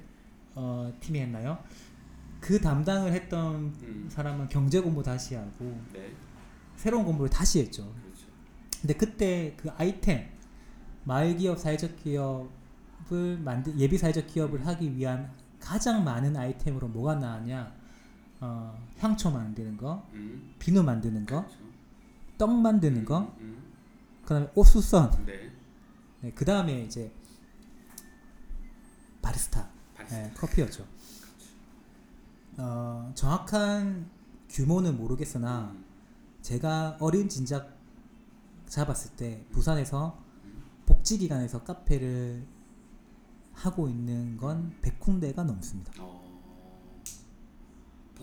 어, 0.54 0.92
팀이 1.00 1.20
했나요? 1.20 1.58
그 2.40 2.60
담당을 2.60 3.12
했던 3.12 3.72
음, 3.82 4.08
사람은 4.10 4.48
경제 4.48 4.80
공부 4.80 5.02
다시 5.02 5.34
하고 5.34 5.80
네, 5.92 6.12
새로운 6.76 7.04
공부를 7.04 7.30
다시 7.30 7.60
했죠. 7.60 7.94
그렇죠. 8.02 8.26
근데 8.80 8.94
그때 8.94 9.54
그 9.56 9.70
아이템 9.76 10.28
마을 11.04 11.36
기업, 11.36 11.58
사회적 11.58 11.96
기업을 11.96 13.38
만들 13.38 13.78
예비 13.78 13.96
사회적 13.96 14.26
기업을 14.26 14.66
하기 14.66 14.96
위한 14.96 15.32
가장 15.60 16.02
많은 16.04 16.36
아이템으로 16.36 16.88
뭐가 16.88 17.14
나왔냐? 17.14 17.72
어, 18.42 18.76
향초 18.98 19.30
만드는 19.30 19.76
거, 19.76 20.04
음, 20.14 20.54
비누 20.58 20.82
만드는 20.82 21.24
거, 21.26 21.44
그렇죠. 21.44 21.58
떡 22.36 22.50
만드는 22.50 23.04
거, 23.04 23.32
음, 23.38 23.62
그다음에 24.22 24.50
옥수선, 24.56 25.12
음, 25.14 25.26
네, 25.26 25.52
네, 26.20 26.32
그 26.34 26.44
다음에 26.44 26.82
이제 26.82 27.12
바리스타, 29.22 29.68
바리스타. 29.94 30.22
네, 30.22 30.32
커피였죠. 30.34 30.84
어, 32.58 33.12
정확한 33.14 34.10
규모는 34.48 34.98
모르겠으나 34.98 35.70
음, 35.72 35.84
제가 36.42 36.96
어린 37.00 37.28
진작 37.28 37.78
잡았을 38.66 39.12
때 39.12 39.46
부산에서 39.52 40.20
음. 40.44 40.64
복지기관에서 40.86 41.62
카페를 41.62 42.44
하고 43.52 43.88
있는 43.88 44.36
건 44.36 44.74
100군데가 44.82 45.44
넘습니다. 45.44 45.92
어, 46.00 46.21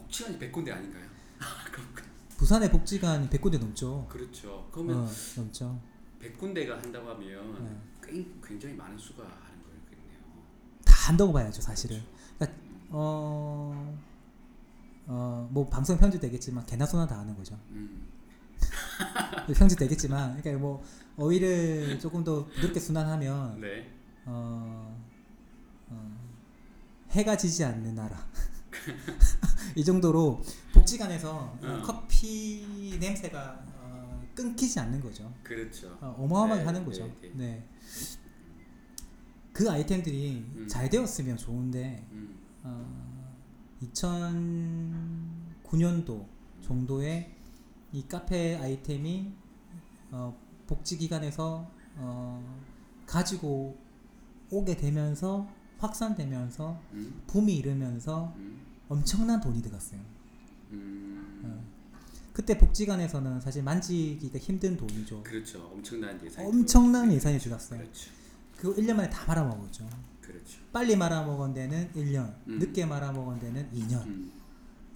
복지관이 0.10 0.40
100군데 0.40 0.72
아닌가요? 0.74 1.08
부산의 2.38 2.72
복지관이 2.72 3.30
100군데 3.30 3.60
넘죠. 3.60 4.08
그렇죠. 4.10 4.68
그러면 4.72 4.98
어, 5.06 5.10
넘죠. 5.38 5.80
100군데가 6.22 6.70
한다고 6.82 7.10
하면 7.12 7.64
네. 7.64 7.78
꽤- 8.08 8.28
굉장히 8.44 8.76
많은 8.76 8.98
수가 8.98 9.24
하는 9.24 9.62
거겠네요. 9.64 10.20
다 10.86 11.10
한다고 11.10 11.32
봐야죠, 11.32 11.62
사실은. 11.62 12.02
그렇죠. 12.40 12.54
어, 12.90 14.00
어, 15.06 15.48
뭐 15.52 15.70
방송 15.70 15.98
편집 15.98 16.20
되겠지만 16.22 16.66
개나 16.66 16.86
소나 16.86 17.06
다 17.06 17.20
하는 17.20 17.36
거죠. 17.36 17.58
음, 17.70 18.08
편집 19.56 19.78
되겠지만, 19.78 20.42
그러니까 20.42 20.60
뭐 20.62 20.84
어휘를 21.18 22.00
조금 22.00 22.24
더 22.24 22.46
부드럽게 22.48 22.80
순환하면 22.80 23.62
네, 23.62 23.92
어, 24.26 24.98
어, 25.90 26.18
해가 27.12 27.38
지지 27.38 27.64
않는 27.64 27.94
나라. 27.96 28.18
이 29.76 29.84
정도로 29.84 30.42
복지관에서 30.74 31.32
어, 31.32 31.60
음. 31.62 31.82
커피 31.84 32.98
냄새가 33.00 33.64
어, 33.78 34.24
끊기지 34.36 34.80
않는 34.80 35.00
거죠. 35.02 35.32
그렇죠. 35.44 35.98
어, 36.02 36.16
어마어마하게 36.20 36.62
네, 36.62 36.66
하는 36.66 36.86
거죠. 36.86 37.06
네, 37.06 37.14
네. 37.22 37.32
네. 37.36 37.68
그 39.54 39.70
아이템들이 39.70 40.46
음. 40.56 40.68
잘 40.68 40.90
되었으면 40.90 41.38
좋은데 41.38 42.08
음, 42.12 42.40
어, 42.64 43.36
2009년도 43.84 46.26
정도에 46.62 47.36
이 47.92 48.08
카페 48.08 48.58
아이템이 48.58 49.34
어, 50.12 50.36
복지기관에서 50.68 51.70
어, 51.96 52.62
가지고 53.06 53.78
오게 54.52 54.78
되면서 54.78 55.48
확산되면서 55.80 56.80
음, 56.94 57.22
붐이 57.28 57.56
일으면서 57.58 58.34
음, 58.38 58.60
엄청난 58.88 59.40
돈이 59.42 59.62
들어갔어요. 59.62 60.00
음, 60.72 61.42
어. 61.44 61.64
그때 62.34 62.58
복지관에서는 62.58 63.42
사실 63.42 63.64
만지기가 63.64 64.40
힘든 64.40 64.78
돈이죠. 64.78 65.24
그렇죠. 65.24 65.70
엄청난 65.74 66.24
예산이 66.24 66.48
엄청난. 66.48 67.12
예산이 67.12 67.40
들어갔어요. 67.40 67.80
그렇죠. 67.80 68.12
그거 68.56 68.82
1년 68.82 68.94
만에 68.94 69.10
다 69.10 69.26
말아먹었죠. 69.28 69.90
그렇죠. 70.22 70.60
빨리 70.72 70.96
말아먹은 70.96 71.54
데는 71.54 71.92
1년, 71.94 72.34
음. 72.48 72.60
늦게 72.60 72.86
말아먹은 72.86 73.40
데는 73.40 73.70
2년. 73.74 74.06
음, 74.06 74.32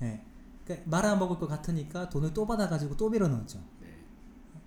예. 0.03 0.21
그러니까 0.63 0.89
말아먹을 0.89 1.37
것 1.39 1.47
같으니까 1.47 2.09
돈을 2.09 2.33
또 2.33 2.45
받아가지고 2.45 2.95
또 2.95 3.09
밀어넣었죠. 3.09 3.59
네. 3.81 3.87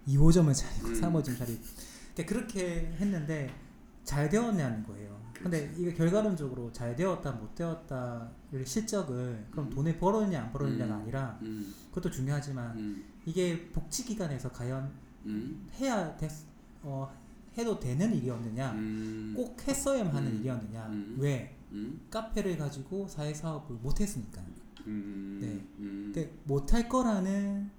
2호점을 0.09 0.55
차리고 0.55 0.89
음. 0.89 1.01
3호점 1.01 1.39
차리고. 1.39 1.63
그러니까 2.15 2.35
그렇게 2.35 2.95
했는데 2.99 3.55
잘 4.05 4.29
되었냐는 4.29 4.85
거예요. 4.85 5.26
근데 5.43 5.73
이게 5.77 5.93
결과론적으로 5.93 6.73
잘 6.73 6.97
되었다 6.97 7.33
못 7.33 7.55
되었다를 7.55 8.65
실적을 8.67 9.47
그럼 9.51 9.67
음. 9.67 9.71
돈을 9.71 9.99
벌었냐 9.99 10.43
안 10.43 10.53
벌었냐가 10.53 10.97
음. 10.97 11.01
아니라 11.03 11.39
음, 11.43 11.75
그것도 11.91 12.11
중요하지만 12.11 12.77
음, 12.77 13.05
이게 13.25 13.69
복지기관에서 13.73 14.51
과연 14.51 14.91
음, 15.27 15.69
해야 15.79 16.17
됐, 16.17 16.31
어, 16.83 17.13
해도 17.59 17.79
되는 17.79 18.15
일이었느냐 18.15 18.73
음, 18.73 19.35
꼭 19.37 19.57
했어야만 19.67 20.15
하는 20.15 20.33
음. 20.33 20.37
일이었느냐 20.39 20.87
음. 20.87 21.17
왜 21.19 21.57
음, 21.73 22.01
카페를 22.11 22.57
가지고 22.57 23.09
사회사업을 23.09 23.77
못했으니까 23.77 24.43
음, 24.87 25.39
네. 25.41 25.49
음, 25.79 26.13
근데 26.13 26.33
못할 26.45 26.89
거라는 26.89 27.71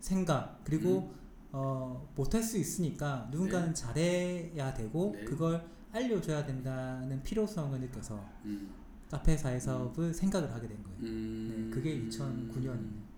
생각 0.00 0.60
그리고 0.64 1.10
음. 1.14 1.20
어, 1.52 2.08
못할 2.14 2.42
수 2.42 2.58
있으니까 2.58 3.28
누군가는 3.30 3.74
잘해야 3.74 4.74
되고 4.74 5.12
네. 5.16 5.24
그걸 5.24 5.64
알려줘야 5.92 6.44
된다는 6.44 7.22
필요성을 7.22 7.78
느껴서 7.80 8.22
음, 8.44 8.70
카페 9.10 9.36
사회 9.36 9.58
사업을 9.58 10.14
생각을 10.14 10.52
하게 10.52 10.68
된 10.68 10.82
거예요. 10.82 10.98
음, 11.00 11.68
네, 11.70 11.74
그게 11.74 12.00
2009년이에요. 12.08 13.10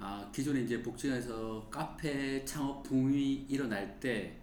아 0.00 0.30
기존에 0.32 0.60
이제 0.60 0.80
복지관에서 0.80 1.66
카페 1.70 2.44
창업 2.44 2.84
붐이 2.84 3.46
일어날 3.48 3.98
때 3.98 4.36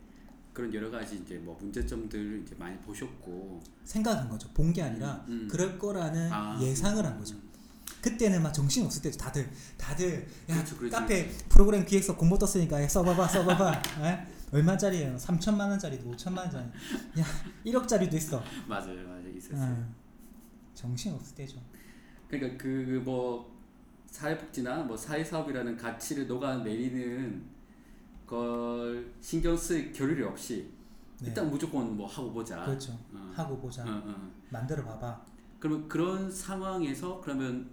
그런 0.51 0.73
여러 0.73 0.89
가지 0.91 1.15
이제 1.17 1.35
뭐 1.37 1.57
문제점들 1.59 2.43
이제 2.45 2.55
많이 2.57 2.77
보셨고 2.79 3.61
생각한 3.85 4.27
거죠. 4.29 4.49
본 4.53 4.73
게 4.73 4.81
아니라 4.81 5.23
음, 5.27 5.43
음. 5.43 5.47
그럴 5.49 5.79
거라는 5.79 6.29
아, 6.31 6.59
예상을 6.61 7.05
한 7.05 7.17
거죠. 7.17 7.35
그때는 8.01 8.43
막 8.43 8.51
정신 8.51 8.85
없을 8.85 9.01
때도 9.01 9.17
다들 9.17 9.49
다들 9.77 10.27
야 10.49 10.55
그렇죠, 10.55 10.77
그렇죠, 10.77 10.95
카페 10.97 11.29
프로그램 11.49 11.85
기획서 11.85 12.15
공모 12.15 12.37
떴으니까 12.37 12.81
야, 12.83 12.87
써봐봐 12.87 13.27
써봐봐 13.27 13.81
에? 14.03 14.27
얼마짜리예요? 14.55 15.15
3천만 15.17 15.69
원짜리도 15.69 16.11
5천만 16.11 16.39
원짜리 16.39 16.65
야 17.19 17.25
1억짜리도 17.65 18.13
있어 18.15 18.41
맞아요, 18.67 19.07
맞아요, 19.07 19.29
있었어요. 19.29 19.71
어, 19.71 19.93
정신 20.73 21.13
없을 21.13 21.35
때죠. 21.35 21.59
그러니까 22.27 22.57
그 22.63 23.01
뭐 23.03 23.55
사회복지나 24.15 24.83
뭐 24.83 24.95
사회사업이라는 24.95 25.75
가치를 25.75 26.27
녹아내리는 26.27 27.43
걸 28.25 29.13
신경 29.19 29.55
쓸 29.57 29.91
겨를이 29.91 30.23
없이 30.23 30.71
네. 31.19 31.27
일단 31.27 31.49
무조건 31.49 31.95
뭐 31.95 32.07
하고 32.07 32.31
보자. 32.31 32.63
그렇죠. 32.65 32.93
어. 33.13 33.31
하고 33.35 33.57
보자. 33.57 33.83
어, 33.83 34.01
어. 34.05 34.31
만들어 34.49 34.83
봐봐. 34.83 35.21
그러면 35.59 35.87
그런 35.87 36.31
상황에서 36.31 37.19
그러면 37.21 37.69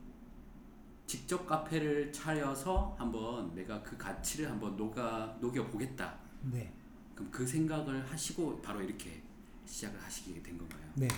직접 1.06 1.46
카페를 1.46 2.12
차려서 2.12 2.96
한번 2.98 3.54
내가 3.54 3.82
그 3.82 3.96
가치를 3.96 4.50
한번 4.50 4.76
녹아 4.76 5.36
녹여 5.40 5.64
보겠다. 5.68 6.18
네. 6.50 6.72
그럼 7.14 7.30
그 7.30 7.46
생각을 7.46 8.10
하시고 8.10 8.60
바로 8.62 8.82
이렇게 8.82 9.22
시작을 9.66 10.02
하시게 10.02 10.42
된 10.42 10.58
건가요? 10.58 10.82
네. 10.94 11.08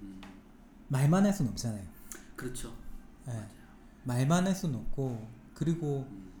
음, 0.00 0.20
말만 0.88 1.24
할 1.24 1.32
수는 1.32 1.50
없잖아요. 1.52 1.86
그렇죠. 2.36 2.76
예. 3.28 3.46
말만 4.04 4.46
할 4.46 4.54
수는 4.54 4.76
없고 4.76 5.28
그리고 5.54 6.06
음, 6.10 6.32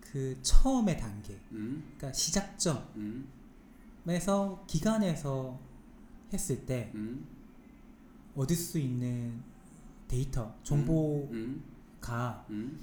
그 0.00 0.38
처음의 0.42 0.98
단계, 0.98 1.40
음, 1.52 1.82
그러니까 1.96 2.12
시작점에서 2.12 2.90
음, 2.96 3.28
기관에서 4.66 5.60
했을 6.32 6.64
때 6.66 6.90
음, 6.94 7.26
얻을 8.34 8.56
수 8.56 8.78
있는 8.78 9.42
데이터, 10.08 10.54
정보가 10.62 11.32
음, 11.32 11.62
음, 12.50 12.80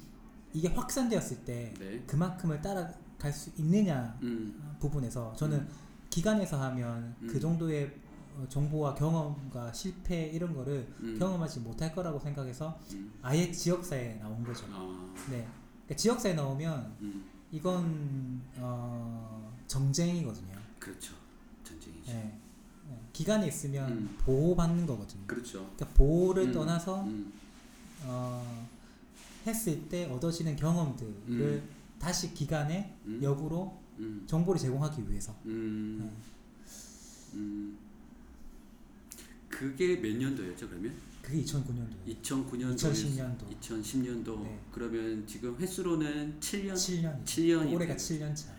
이게 0.52 0.68
확산되었을 0.68 1.44
때 1.44 1.74
네, 1.78 2.02
그만큼을 2.06 2.62
따라 2.62 2.92
갈 3.24 3.32
수 3.32 3.50
있느냐 3.56 4.18
음, 4.22 4.76
부분에서 4.80 5.34
저는 5.34 5.58
음. 5.60 5.68
기관에서 6.10 6.60
하면 6.60 7.16
음. 7.22 7.26
그 7.26 7.40
정도의 7.40 7.90
어, 8.36 8.44
정보와 8.50 8.94
경험과 8.94 9.72
실패 9.72 10.26
이런 10.26 10.54
거를 10.54 10.86
음, 11.00 11.18
경험하지 11.18 11.60
못할 11.60 11.94
거라고 11.94 12.18
생각해서 12.18 12.78
음, 12.92 13.12
아예 13.22 13.50
지역사에 13.50 14.16
나온 14.16 14.44
거죠. 14.44 14.66
아, 14.70 15.14
네. 15.30 15.48
그러니까 15.84 15.96
지역사에 15.96 16.34
나오면 16.34 16.96
음, 17.00 17.24
이건 17.50 18.42
어, 18.56 19.56
정쟁이거든요. 19.68 20.58
그렇죠. 20.78 21.14
전쟁이죠. 21.62 22.12
네. 22.12 22.38
네. 22.88 23.00
기간에 23.14 23.46
있으면 23.46 23.90
음. 23.90 24.18
보호받는 24.20 24.86
거거든요. 24.86 25.26
그렇죠. 25.26 25.60
그러니까 25.76 25.86
보호를 25.94 26.48
음, 26.48 26.52
떠나서 26.52 27.04
음, 27.04 27.32
어, 28.02 28.68
했을 29.46 29.88
때 29.88 30.04
얻어지는 30.10 30.56
경험들을 30.56 31.14
음. 31.28 31.73
다시 32.04 32.34
기간에 32.34 32.94
음, 33.06 33.18
역으로 33.22 33.80
음, 33.98 34.24
정보를 34.26 34.60
제공하기 34.60 35.08
위해서. 35.08 35.34
음, 35.46 35.98
네. 36.02 37.38
음. 37.38 37.78
그게 39.48 39.96
몇 39.96 40.14
년도였죠? 40.14 40.68
그러면 40.68 40.94
그게 41.22 41.42
2009년도예요. 41.42 42.22
2009년도, 42.22 42.76
2010년도. 42.76 43.58
2010년도. 43.58 44.42
네. 44.42 44.60
그러면 44.70 45.26
지금 45.26 45.56
횟수로는 45.58 46.38
7년, 46.40 46.74
7년. 46.74 47.24
7년이 47.24 47.72
올해가 47.72 47.96
7년 47.96 48.36
차. 48.36 48.52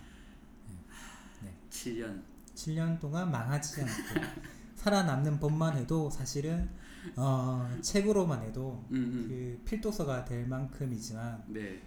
7년. 1.70 2.24
7년 2.56 3.00
동안 3.00 3.30
망하지 3.30 3.82
않고 3.82 3.92
살아남는 4.74 5.40
법만 5.40 5.78
해도 5.78 6.10
사실은 6.10 6.68
어, 7.16 7.70
책으로만 7.82 8.42
해도 8.42 8.84
음, 8.90 8.96
음. 8.96 9.26
그 9.28 9.62
필독서가 9.70 10.26
될 10.26 10.48
만큼이지만 10.48 11.44
네. 11.50 11.84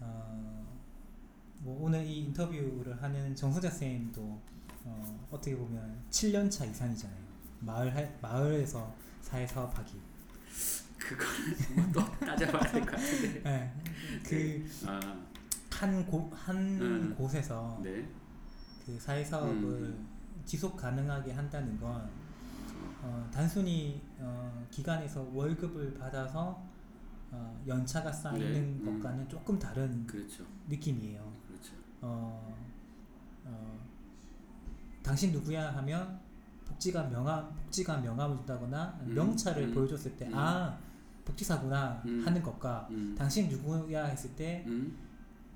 어, 0.00 0.57
뭐 1.68 1.84
오늘 1.84 2.02
이 2.06 2.20
인터뷰를 2.20 3.02
하는 3.02 3.34
정선자 3.36 3.68
선생님도 3.68 4.22
어, 4.84 5.26
어떻게 5.30 5.54
보면 5.54 6.02
7년 6.10 6.50
차 6.50 6.64
이상이잖아요. 6.64 7.18
마을 7.60 7.94
할- 7.94 8.18
마을에서 8.22 8.94
사회 9.20 9.46
사업하기. 9.46 10.00
그거는 10.98 11.92
또 11.92 12.00
따져봐야 12.24 12.72
될 12.72 12.80
것 12.80 12.90
같은데. 12.92 13.42
네. 13.42 14.64
아, 14.86 15.18
그한 15.68 16.06
곳한 16.06 16.56
음. 16.56 17.14
곳에서 17.18 17.78
네. 17.84 18.08
그 18.86 18.98
사회 18.98 19.22
사업을 19.22 19.52
음. 19.62 20.08
지속 20.46 20.74
가능하게 20.74 21.32
한다는 21.32 21.78
건 21.78 22.08
어, 23.02 23.28
단순히 23.30 24.00
어, 24.18 24.66
기관에서 24.70 25.28
월급을 25.34 25.98
받아서 25.98 26.66
어, 27.30 27.62
연차가 27.66 28.10
쌓이는 28.10 28.52
네, 28.52 28.60
음. 28.60 28.84
것과는 28.84 29.28
조금 29.28 29.58
다른 29.58 30.06
그렇죠. 30.06 30.44
느낌이에요. 30.68 31.32
그렇죠. 31.46 31.74
어, 32.00 32.54
어, 33.44 33.78
당신 35.02 35.32
누구야 35.32 35.74
하면 35.76 36.20
복지가 36.66 37.04
명함 37.08 37.54
복지가 37.56 37.98
명함을 37.98 38.36
준다거나 38.38 38.98
음, 39.02 39.14
명찰을 39.14 39.64
음, 39.64 39.74
보여줬을 39.74 40.16
때 40.16 40.26
음. 40.26 40.34
아 40.34 40.78
복지사구나 41.24 42.02
음. 42.06 42.22
하는 42.24 42.42
것과 42.42 42.88
음. 42.90 43.14
당신 43.16 43.48
누구야 43.48 44.06
했을 44.06 44.30
때 44.34 44.64
음. 44.66 44.96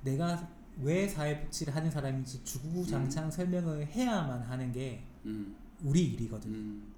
내가 0.03 0.49
왜 0.81 1.07
사회복지를 1.07 1.75
하는 1.75 1.91
사람인지 1.91 2.45
주구장창 2.45 3.31
설명을 3.31 3.87
해야만 3.87 4.43
하는 4.43 4.73
게 4.73 5.05
음. 5.25 5.55
우리 5.83 6.13
일이거든요. 6.13 6.92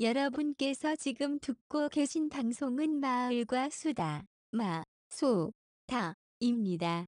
여러분께서 0.00 0.94
지금 0.94 1.40
듣고 1.40 1.88
계신 1.88 2.28
방송은 2.28 3.00
마을과 3.00 3.68
수다, 3.70 4.22
마, 4.52 4.84
소, 5.10 5.52
다 5.88 6.14
입니다. 6.38 7.04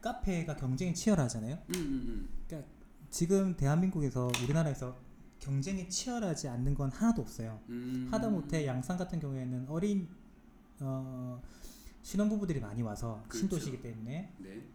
카페가 0.00 0.56
경쟁이 0.56 0.92
치열하잖아요. 0.92 1.54
음, 1.68 1.74
음, 1.74 2.28
그러니까 2.48 2.68
지금 3.10 3.56
대한민국에서 3.56 4.28
우리나라에서 4.42 4.98
경쟁이 5.38 5.88
치열하지 5.88 6.48
않는 6.48 6.74
건 6.74 6.90
하나도 6.90 7.22
없어요. 7.22 7.62
음. 7.68 8.08
하다못해 8.10 8.66
양산 8.66 8.96
같은 8.96 9.20
경우에는 9.20 9.68
어린 9.68 10.08
어, 10.80 11.40
신혼부부들이 12.02 12.58
많이 12.58 12.82
와서 12.82 13.22
그렇죠. 13.28 13.38
신도시기 13.38 13.80
때문에 13.80 14.34
네. 14.38 14.68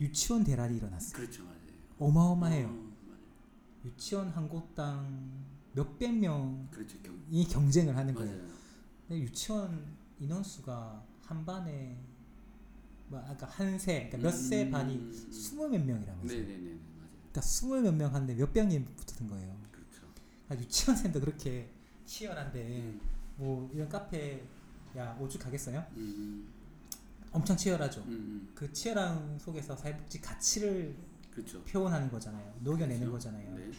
유치원 0.00 0.44
대란이 0.44 0.78
일어났어요. 0.78 1.12
그렇죠, 1.12 1.44
맞아요. 1.44 1.58
어마어마해요. 1.98 2.68
어, 2.68 2.70
맞아요. 2.70 3.20
유치원 3.84 4.30
한 4.30 4.48
곳당 4.48 5.53
몇백 5.74 6.14
명이 6.14 6.68
그렇죠, 6.70 6.98
경. 7.02 7.14
경쟁을 7.50 7.96
하는 7.96 8.14
거예요. 8.14 8.36
맞아요. 8.36 8.48
근데 9.08 9.22
유치원 9.22 9.84
인원수가 10.20 11.04
한 11.22 11.44
반에 11.44 11.96
뭐 13.08 13.18
아까 13.20 13.46
한세 13.46 14.08
그러니까 14.08 14.18
몇 14.18 14.32
세 14.32 14.64
음, 14.64 14.70
반이 14.70 14.94
음, 14.96 15.12
스물 15.32 15.70
몇 15.70 15.84
명이라면서요. 15.84 16.40
네, 16.40 16.46
네, 16.46 16.56
네, 16.56 16.62
네, 16.62 16.70
맞아요. 16.98 17.10
그러니까 17.32 17.40
스물 17.40 17.82
몇 17.82 17.92
명 17.94 18.14
하는데 18.14 18.34
몇백 18.34 18.66
명 18.68 18.84
붙은 18.96 19.28
거예요. 19.28 19.56
그렇죠. 19.70 20.06
아, 20.48 20.54
유치원생도 20.54 21.20
그렇게 21.20 21.70
치열한데 22.06 22.62
음, 22.62 23.00
뭐 23.36 23.70
이런 23.74 23.88
카페 23.88 24.42
야 24.96 25.16
오죽하겠어요? 25.20 25.84
음, 25.96 26.48
엄청 27.32 27.56
치열하죠. 27.56 28.00
음, 28.02 28.08
음, 28.08 28.52
그 28.54 28.72
치열한 28.72 29.38
속에서 29.40 29.76
사회복지 29.76 30.20
가치를 30.20 30.94
그렇죠. 31.32 31.62
표현하는 31.64 32.08
거잖아요. 32.10 32.54
녹여내는 32.60 33.00
그렇죠. 33.00 33.12
거잖아요. 33.12 33.56
네. 33.56 33.70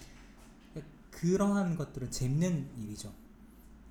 그러한 1.16 1.76
것들은 1.76 2.12
재밌는 2.12 2.70
일이죠. 2.78 3.14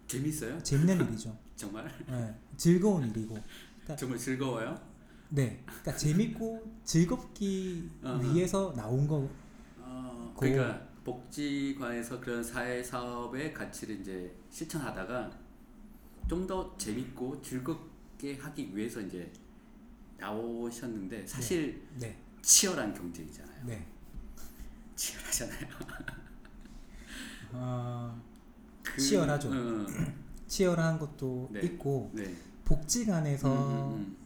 재밌어요? 0.06 0.62
재밌는 0.62 1.08
일이죠. 1.08 1.36
정말? 1.56 1.90
예, 2.10 2.34
즐거운 2.56 3.08
일이고. 3.10 3.42
정말 3.96 4.18
즐거워요? 4.18 4.78
네, 5.30 5.62
그러니까 5.66 5.96
재밌고 5.96 6.80
즐겁기. 6.84 7.90
위해서 8.22 8.72
나온 8.76 9.06
거. 9.08 9.28
어, 9.78 10.32
고- 10.34 10.40
그러니까 10.40 10.86
복지관에서 11.04 12.20
그런 12.20 12.42
사회 12.42 12.82
사업의 12.82 13.52
가치를 13.52 14.00
이제 14.00 14.34
실천하다가 14.50 15.30
좀 16.28 16.46
더 16.46 16.76
재밌고 16.78 17.42
즐겁게 17.42 18.36
하기 18.36 18.74
위해서 18.76 19.00
이제 19.00 19.30
나오셨는데 20.18 21.26
사실 21.26 21.82
네, 21.98 22.16
치열한 22.42 22.94
경쟁이잖아요. 22.94 23.66
네. 23.66 23.86
치열하잖아요. 24.96 25.68
어, 27.54 28.20
그- 28.82 29.00
치열하죠. 29.00 29.48
어, 29.50 29.86
치열한 30.46 30.98
것도 30.98 31.48
네. 31.52 31.60
있고 31.62 32.10
네. 32.12 32.34
복지관에서 32.64 33.96
음, 33.96 34.16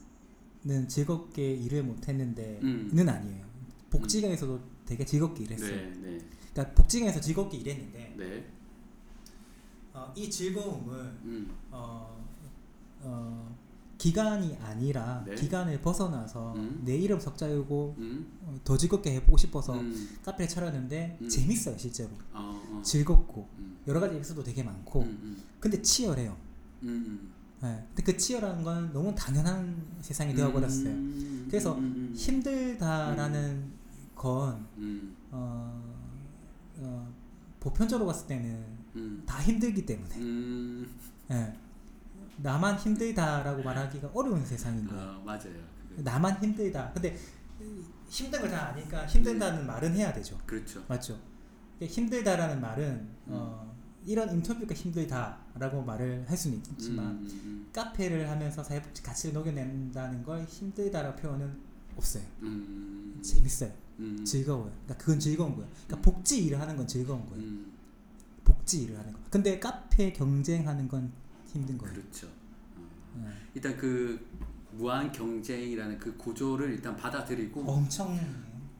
음, 0.66 0.88
즐겁게 0.88 1.54
일을 1.54 1.82
못했는데는 1.84 2.62
음. 2.62 3.08
아니에요. 3.08 3.46
복지관에서도 3.90 4.60
되게 4.86 5.04
즐겁게 5.04 5.44
일했어요. 5.44 5.70
네, 5.70 5.92
네, 6.00 6.18
그러니까 6.52 6.74
복지관에서 6.74 7.20
즐겁게 7.20 7.58
일했는데 7.58 8.14
네. 8.16 8.46
어, 9.92 10.12
이 10.16 10.30
즐거움을 10.30 10.98
음, 11.24 11.50
어, 11.70 12.24
어, 13.00 13.56
기간이 13.98 14.56
아니라 14.62 15.24
네. 15.26 15.34
기간을 15.34 15.80
벗어나서 15.80 16.54
음. 16.54 16.82
내 16.84 16.96
이름 16.96 17.18
석자유고 17.18 17.96
음, 17.98 18.26
어, 18.42 18.54
더 18.62 18.76
즐겁게 18.76 19.16
해보고 19.16 19.36
싶어서 19.36 19.74
음, 19.74 20.08
카페를 20.24 20.48
차렸는데 20.48 21.18
음. 21.20 21.28
재밌어요 21.28 21.76
실제로 21.76 22.10
어, 22.32 22.62
어. 22.70 22.82
즐겁고 22.82 23.48
음, 23.58 23.78
여러 23.88 23.98
가지 23.98 24.14
에피소드 24.14 24.44
되게 24.44 24.62
많고 24.62 25.02
음, 25.02 25.18
음, 25.22 25.42
근데 25.58 25.82
치열해요. 25.82 26.36
예. 27.64 27.84
근데 27.88 28.02
그 28.04 28.16
치열한 28.16 28.62
건 28.62 28.92
너무 28.92 29.12
당연한 29.16 29.82
세상이 30.00 30.32
되어버렸어요. 30.34 30.90
음, 30.90 31.46
그래서 31.50 31.76
힘들다라는 32.14 33.72
건 34.14 34.64
음, 34.76 35.16
어, 35.32 35.82
어, 36.78 37.12
보편적으로 37.58 38.06
봤을 38.06 38.28
때는 38.28 38.64
음, 38.94 39.22
다 39.26 39.42
힘들기 39.42 39.84
때문에 39.84 40.16
음, 40.18 40.88
예. 41.32 41.52
나만 42.38 42.76
힘들다라고 42.78 43.62
말하기가 43.62 44.10
어려운 44.14 44.44
세상인 44.44 44.86
거예요. 44.86 45.02
어, 45.02 45.22
맞아요. 45.24 45.54
그거. 45.90 46.02
나만 46.02 46.40
힘들다. 46.42 46.92
근데 46.92 47.16
힘든 48.08 48.40
걸 48.40 48.50
다 48.50 48.68
아니까 48.68 49.06
힘들다는 49.06 49.66
말은 49.66 49.94
해야 49.94 50.12
되죠. 50.12 50.38
그렇죠. 50.46 50.84
맞죠? 50.88 51.18
힘들다라는 51.80 52.60
말은 52.60 52.84
음. 52.84 53.14
어, 53.28 53.74
이런 54.04 54.30
인터뷰가 54.32 54.74
힘들다라고 54.74 55.82
말을 55.82 56.24
할 56.28 56.36
수는 56.36 56.58
있지만 56.58 57.06
음, 57.06 57.28
음, 57.44 57.68
카페를 57.72 58.28
하면서 58.30 58.62
사회복지 58.64 59.02
가치를 59.02 59.34
녹여낸다는 59.34 60.22
걸 60.22 60.44
힘들다라고 60.44 61.16
표현은 61.20 61.58
없어요. 61.96 62.22
음, 62.42 63.18
재밌어요. 63.22 63.72
음, 63.98 64.24
즐거워요. 64.24 64.70
그러니까 64.84 64.96
그건 64.96 65.18
즐거운 65.20 65.54
거예요. 65.56 65.68
그러니까 65.86 65.96
음. 65.96 66.02
복지 66.14 66.44
일을 66.44 66.60
하는 66.60 66.76
건 66.76 66.86
즐거운 66.86 67.26
거예요. 67.28 67.42
음, 67.44 67.72
복지 68.44 68.84
일을 68.84 68.96
하는 68.98 69.12
거. 69.12 69.18
근데 69.30 69.58
카페 69.58 70.12
경쟁하는 70.12 70.86
건 70.88 71.12
힘든 71.52 71.78
거예요. 71.78 71.94
그렇죠. 71.94 72.26
어. 72.76 73.24
예. 73.24 73.32
일단 73.54 73.76
그 73.76 74.26
무한 74.72 75.10
경쟁이라는 75.10 75.98
그 75.98 76.16
구조를 76.16 76.72
일단 76.72 76.96
받아들이고 76.96 77.62
엄청 77.62 78.18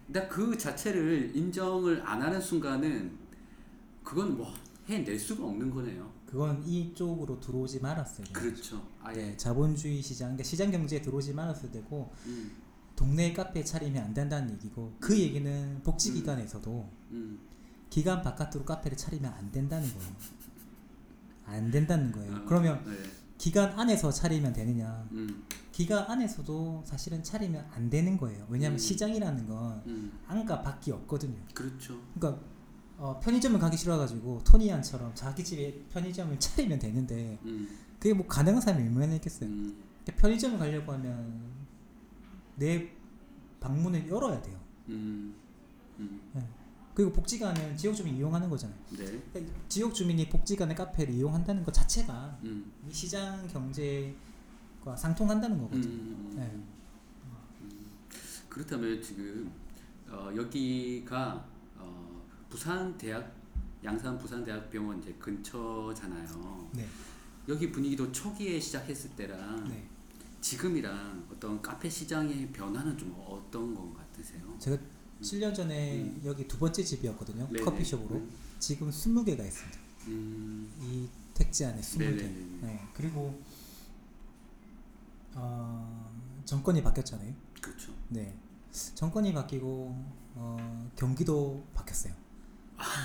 일단 0.07 0.29
그 0.29 0.57
자체를 0.57 1.35
인정을 1.35 2.03
안 2.07 2.23
하는 2.23 2.41
순간은 2.41 3.17
그건 4.03 4.37
뭐 4.37 4.53
해낼 4.87 5.19
수가 5.19 5.45
없는 5.45 5.71
거네요. 5.71 6.11
그건 6.27 6.63
이쪽으로 6.67 7.41
들어오지 7.41 7.81
말았어요. 7.81 8.27
그렇죠. 8.33 8.87
아예. 9.03 9.17
네, 9.17 9.37
자본주의 9.37 10.01
시장, 10.03 10.29
그러니까 10.29 10.45
시장 10.45 10.71
경제에 10.71 11.01
들어오지 11.01 11.33
말았을 11.35 11.71
때고 11.71 12.13
음, 12.27 12.51
동네 12.97 13.33
카페 13.33 13.63
차리면 13.65 14.05
안 14.05 14.15
된다는 14.15 14.51
얘기고 14.55 14.97
그 15.01 15.19
얘기는 15.19 15.83
복지기관에서도 15.83 16.91
음, 17.13 17.39
기관 17.89 18.23
바깥으로 18.23 18.65
카페를 18.65 18.97
차리면 18.97 19.33
안 19.33 19.51
된다는 19.53 19.89
거예요. 19.89 20.13
안 21.49 21.71
된다는 21.71 22.13
거예요. 22.13 22.37
어, 22.37 22.45
그러면 22.47 22.83
네. 22.85 22.93
기관 23.39 23.79
안에서 23.79 24.11
차리면 24.11 24.53
되느냐? 24.53 25.07
음, 25.13 25.45
기관 25.73 26.05
안에서도 26.11 26.83
사실은 26.85 27.23
차리면 27.23 27.67
안 27.73 27.89
되는 27.89 28.17
거예요. 28.17 28.47
왜냐하면 28.49 28.77
음. 28.77 28.79
시장이라는 28.79 29.47
건 29.47 29.83
음, 29.87 30.13
안과 30.27 30.61
밖이 30.63 30.91
없거든요. 30.93 31.39
그렇죠. 31.55 32.01
그러니까 32.15 32.43
어, 32.97 33.21
편의점을 33.21 33.59
가기 33.61 33.77
싫어가지고 33.77 34.43
토니안처럼 34.45 35.13
자기 35.15 35.45
집에 35.45 35.85
편의점을 35.93 36.39
차리면 36.41 36.81
되는데 36.81 37.39
음, 37.45 37.69
그게 37.99 38.13
뭐 38.13 38.27
가능한 38.27 38.61
사람이 38.61 38.89
얼마나 38.89 39.15
있겠어요. 39.15 39.49
음, 39.49 39.83
그러니까 40.03 40.21
편의점을 40.21 40.59
가려고 40.59 40.93
하면 40.93 41.43
내 42.57 42.91
방문을 43.61 44.09
열어야 44.09 44.43
돼요. 44.43 44.59
음, 44.89 45.35
음, 46.01 46.21
그리고 46.99 47.13
복지관은 47.13 47.77
지역 47.77 47.95
주민이 47.95 48.19
이용하는 48.19 48.51
거잖아요. 48.51 48.77
네. 48.91 49.23
그러니까 49.33 49.55
지역 49.69 49.95
주민이 49.95 50.29
복지관의 50.29 50.75
카페를 50.75 51.15
이용한다는 51.15 51.63
것 51.63 51.73
자체가 51.73 52.37
음, 52.43 52.73
이 52.89 52.93
시장 52.93 53.47
경제과 53.47 54.97
상통한다는 54.97 55.59
음, 55.59 55.63
거거든요. 55.63 55.93
음, 55.93 56.33
네. 56.35 56.43
음. 57.63 57.87
그렇다면 58.49 59.01
지금 59.01 59.49
어, 60.09 60.33
여기가 60.35 61.47
어, 61.77 62.21
부산 62.49 62.99
대학 62.99 63.33
양산 63.85 64.19
부산 64.19 64.45
대학병원 64.45 65.01
이제 65.01 65.15
근처잖아요. 65.21 66.71
네. 66.73 66.85
여기 67.49 67.71
분위기도 67.71 68.11
초기에 68.11 68.59
시작했을 68.59 69.11
때랑 69.11 69.69
네. 69.69 69.89
지금이랑 70.41 71.29
어떤 71.31 71.63
카페 71.63 71.89
시장의 71.89 72.51
변화는 72.51 72.99
좀 72.99 73.15
어떤 73.25 73.73
것 73.73 73.95
같으세요? 73.95 74.43
제가 74.59 74.77
7년 75.23 75.55
전에 75.55 75.97
음. 76.03 76.23
여기 76.25 76.47
두 76.47 76.59
번째 76.59 76.83
집이었거든요. 76.83 77.49
네네. 77.51 77.65
커피숍으로. 77.65 78.17
음, 78.17 78.31
지금 78.59 78.91
20개가 78.91 79.45
있습니다. 79.45 79.79
음, 80.09 80.71
이 80.81 81.09
택지 81.35 81.65
안에 81.65 81.81
20개. 81.81 81.99
네네네. 81.99 82.59
네. 82.63 82.89
그리고 82.95 83.41
어, 85.35 86.11
정권이 86.45 86.83
바뀌었잖아요. 86.83 87.33
그렇죠. 87.61 87.93
네. 88.09 88.35
정권이 88.95 89.33
바뀌고 89.33 89.97
어, 90.35 90.91
경기도 90.97 91.65
바뀌었어요. 91.75 92.13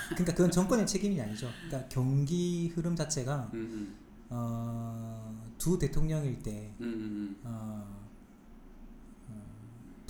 그러니까 0.09 0.33
그건 0.33 0.51
정권의 0.51 0.85
책임이 0.85 1.19
아니죠. 1.19 1.49
그러니까 1.65 1.89
경기 1.89 2.67
흐름 2.69 2.95
자체가 2.95 3.51
어, 4.29 5.43
두 5.57 5.79
대통령일 5.79 6.43
때 6.43 6.71
어, 7.43 8.02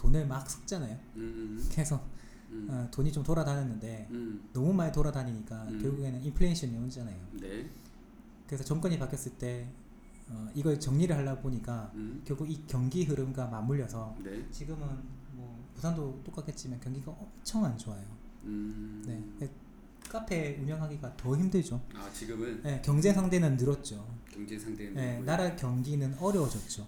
돈을 0.03 0.27
막 0.27 0.49
섞잖아요. 0.49 0.97
음, 1.15 1.65
그래서 1.71 2.03
음, 2.49 2.67
어, 2.69 2.87
돈이 2.91 3.11
좀 3.11 3.23
돌아다녔는데 3.23 4.07
음, 4.11 4.49
너무 4.51 4.73
많이 4.73 4.91
돌아다니니까 4.91 5.63
음. 5.63 5.81
결국에는 5.81 6.21
인플레이션이 6.21 6.77
오잖아요. 6.77 7.17
네, 7.39 7.69
그래서 8.45 8.63
정권이 8.65 8.99
바뀌었을 8.99 9.33
때 9.33 9.67
어, 10.29 10.47
이걸 10.53 10.79
정리를 10.79 11.15
하려고 11.15 11.43
보니까 11.43 11.91
음, 11.95 12.21
결국 12.25 12.51
이 12.51 12.61
경기 12.67 13.05
흐름과 13.05 13.47
맞물려서 13.47 14.17
네, 14.23 14.45
지금은 14.51 14.87
뭐 15.31 15.65
부산도 15.73 16.21
똑같겠지만 16.25 16.79
경기가 16.81 17.11
엄청 17.11 17.63
안 17.63 17.77
좋아요. 17.77 18.03
음, 18.43 19.01
네. 19.39 19.49
카페 20.09 20.57
운영하기가 20.57 21.15
더 21.15 21.35
힘들죠. 21.35 21.81
아 21.95 22.11
지금은 22.11 22.61
네, 22.61 22.81
경제 22.83 23.13
상대는 23.13 23.55
늘었죠. 23.55 24.05
경제 24.29 24.59
상대는 24.59 24.93
네? 24.93 25.19
나라 25.21 25.55
경기는 25.55 26.13
어려워졌죠. 26.19 26.85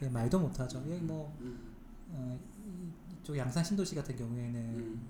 네, 0.00 0.08
말도 0.08 0.40
못하죠. 0.40 0.80
뭐 0.80 1.36
음, 1.42 1.71
어, 2.12 2.38
이쪽 3.20 3.36
양산 3.36 3.64
신도시 3.64 3.94
같은 3.94 4.16
경우에는 4.16 4.60
음. 4.60 5.00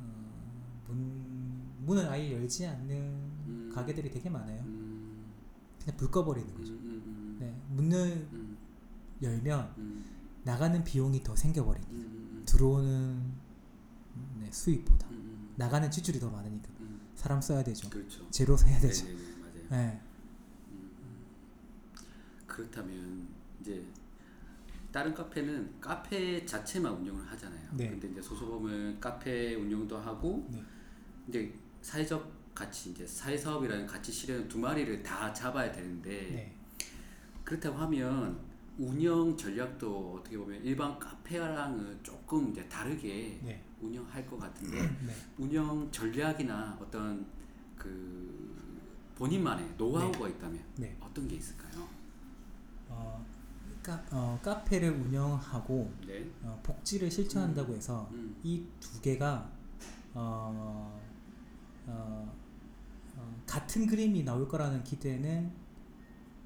어, 0.00 0.92
문 0.92 1.38
문을 1.84 2.08
아예 2.08 2.32
열지 2.32 2.66
않는 2.66 2.90
음. 3.46 3.70
가게들이 3.74 4.10
되게 4.10 4.28
많아요. 4.28 4.60
음, 4.62 5.24
그냥 5.80 5.96
불 5.96 6.10
꺼버리는 6.10 6.48
음, 6.50 6.54
거죠. 6.54 6.72
음, 6.72 7.02
음, 7.06 7.36
네, 7.40 7.54
문을 7.68 8.28
음, 8.32 8.58
열면 9.22 9.74
음, 9.78 10.04
나가는 10.44 10.82
비용이 10.84 11.22
더 11.22 11.34
생겨버립니다. 11.34 11.92
음, 11.92 11.96
음, 12.38 12.42
들어오는 12.44 13.32
네, 14.40 14.50
수입보다 14.50 15.08
음, 15.08 15.14
음, 15.14 15.54
나가는 15.56 15.90
지출이 15.90 16.20
더 16.20 16.30
많으니까 16.30 16.68
음, 16.80 17.00
사람 17.14 17.40
써야 17.40 17.62
되죠. 17.62 17.88
그렇죠. 17.88 18.28
재료 18.30 18.56
사야 18.56 18.78
되죠. 18.80 19.06
네, 19.06 19.12
네, 19.12 19.18
네, 19.18 19.40
맞아요. 19.40 19.68
네. 19.70 20.00
음, 20.72 20.90
그렇다면 22.46 23.28
이제 23.60 23.84
다른 24.90 25.14
카페는 25.14 25.80
카페 25.80 26.44
자체만 26.44 26.92
운영을 26.92 27.24
하잖아요. 27.32 27.68
네. 27.74 27.88
근데 27.90 28.08
이제 28.08 28.22
소소범은 28.22 28.98
카페 29.00 29.54
운영도 29.54 29.98
하고 29.98 30.46
네. 30.50 30.62
이제 31.28 31.54
사회적 31.82 32.54
가치 32.54 32.90
이제 32.90 33.06
사회 33.06 33.36
사업이라는 33.36 33.86
가치 33.86 34.10
실현 34.10 34.48
두 34.48 34.58
마리를 34.58 35.02
다 35.02 35.32
잡아야 35.32 35.70
되는데 35.70 36.10
네. 36.10 36.54
그렇다고 37.44 37.76
하면 37.78 38.38
운영 38.78 39.36
전략도 39.36 40.18
어떻게 40.20 40.38
보면 40.38 40.62
일반 40.64 40.98
카페랑은 40.98 41.98
조금 42.02 42.50
이제 42.50 42.66
다르게 42.68 43.38
네. 43.42 43.62
운영할 43.80 44.26
것 44.26 44.38
같은데 44.38 44.80
네. 44.80 45.14
운영 45.36 45.90
전략이나 45.90 46.78
어떤 46.80 47.26
그 47.76 48.56
본인만의 49.16 49.74
노하우가 49.76 50.28
있다면 50.28 50.64
네. 50.76 50.96
어떤 51.00 51.26
게 51.28 51.36
있을까요? 51.36 51.86
어, 52.88 53.24
카, 53.88 54.04
어, 54.10 54.38
카페를 54.42 54.90
운영하고 54.90 55.90
네. 56.06 56.30
어, 56.42 56.60
복지를 56.62 57.10
실천한다고 57.10 57.74
해서 57.74 58.06
음. 58.12 58.36
이두 58.42 59.00
개가 59.00 59.50
어, 60.12 61.02
어, 61.86 62.36
어, 63.16 63.42
같은 63.46 63.86
그림이 63.86 64.24
나올 64.24 64.46
거라는 64.46 64.84
기대는 64.84 65.50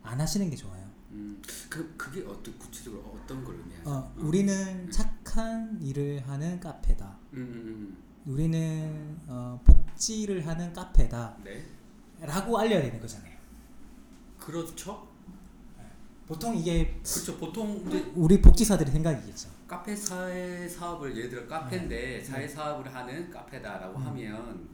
안 0.05 0.21
하시는 0.21 0.49
게 0.49 0.55
좋아요. 0.55 0.89
음. 1.11 1.43
그 1.69 1.97
그게 1.97 2.25
어떤 2.25 2.57
구체적으로 2.59 3.03
어떤 3.21 3.45
걸 3.45 3.57
의미하죠? 3.57 3.91
어, 3.91 4.15
우리는 4.19 4.89
착한 4.93 5.83
일을 5.83 6.23
하는 6.29 6.61
카페다. 6.61 7.19
음, 7.33 7.39
음, 7.39 8.03
우리는 8.25 9.19
어, 9.27 9.61
복지를 9.65 10.47
하는 10.47 10.73
카페다. 10.73 11.35
음. 11.41 11.45
네. 11.45 11.67
라고 12.21 12.57
알려야 12.57 12.83
되는 12.83 13.01
거잖아요. 13.01 13.37
그렇죠. 14.39 15.12
보통 16.33 16.57
이게 16.57 16.99
그렇죠. 17.03 17.37
보통 17.37 17.85
우리 18.15 18.41
복지사들의 18.41 18.91
생각이겠죠. 18.91 19.51
카페 19.69 19.95
사회 19.95 20.67
사업을 20.67 21.15
예를 21.15 21.29
들어 21.29 21.47
카페인데 21.47 22.23
사회 22.23 22.49
사업을 22.49 22.93
하는 22.95 23.31
카페다라고 23.31 23.99
음. 23.99 24.07
하면 24.07 24.69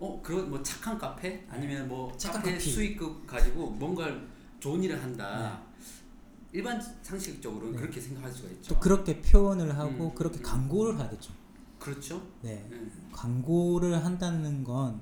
어 0.00 0.20
그런 0.20 0.50
뭐 0.50 0.60
착한 0.64 0.98
카페 0.98 1.46
아니면 1.48 1.86
뭐 1.86 2.12
착한 2.16 2.40
카페 2.42 2.54
커피. 2.54 2.70
수익금 2.70 3.24
가지고 3.24 3.70
뭔가 3.70 4.12
좋은 4.58 4.82
일을 4.82 5.00
한다. 5.00 5.62
일반 6.52 6.80
상식적으로는 7.02 7.72
네. 7.74 7.80
그렇게 7.80 8.00
생각할 8.00 8.32
수가 8.32 8.48
있죠. 8.50 8.74
또 8.74 8.80
그렇게 8.80 9.20
표현을 9.20 9.76
하고 9.78 10.08
음, 10.10 10.14
그렇게 10.14 10.38
음. 10.38 10.42
광고를 10.42 10.98
하겠죠. 10.98 11.32
그렇죠. 11.78 12.20
네. 12.42 12.66
음. 12.72 12.90
광고를 13.12 14.04
한다는 14.04 14.64
건 14.64 15.00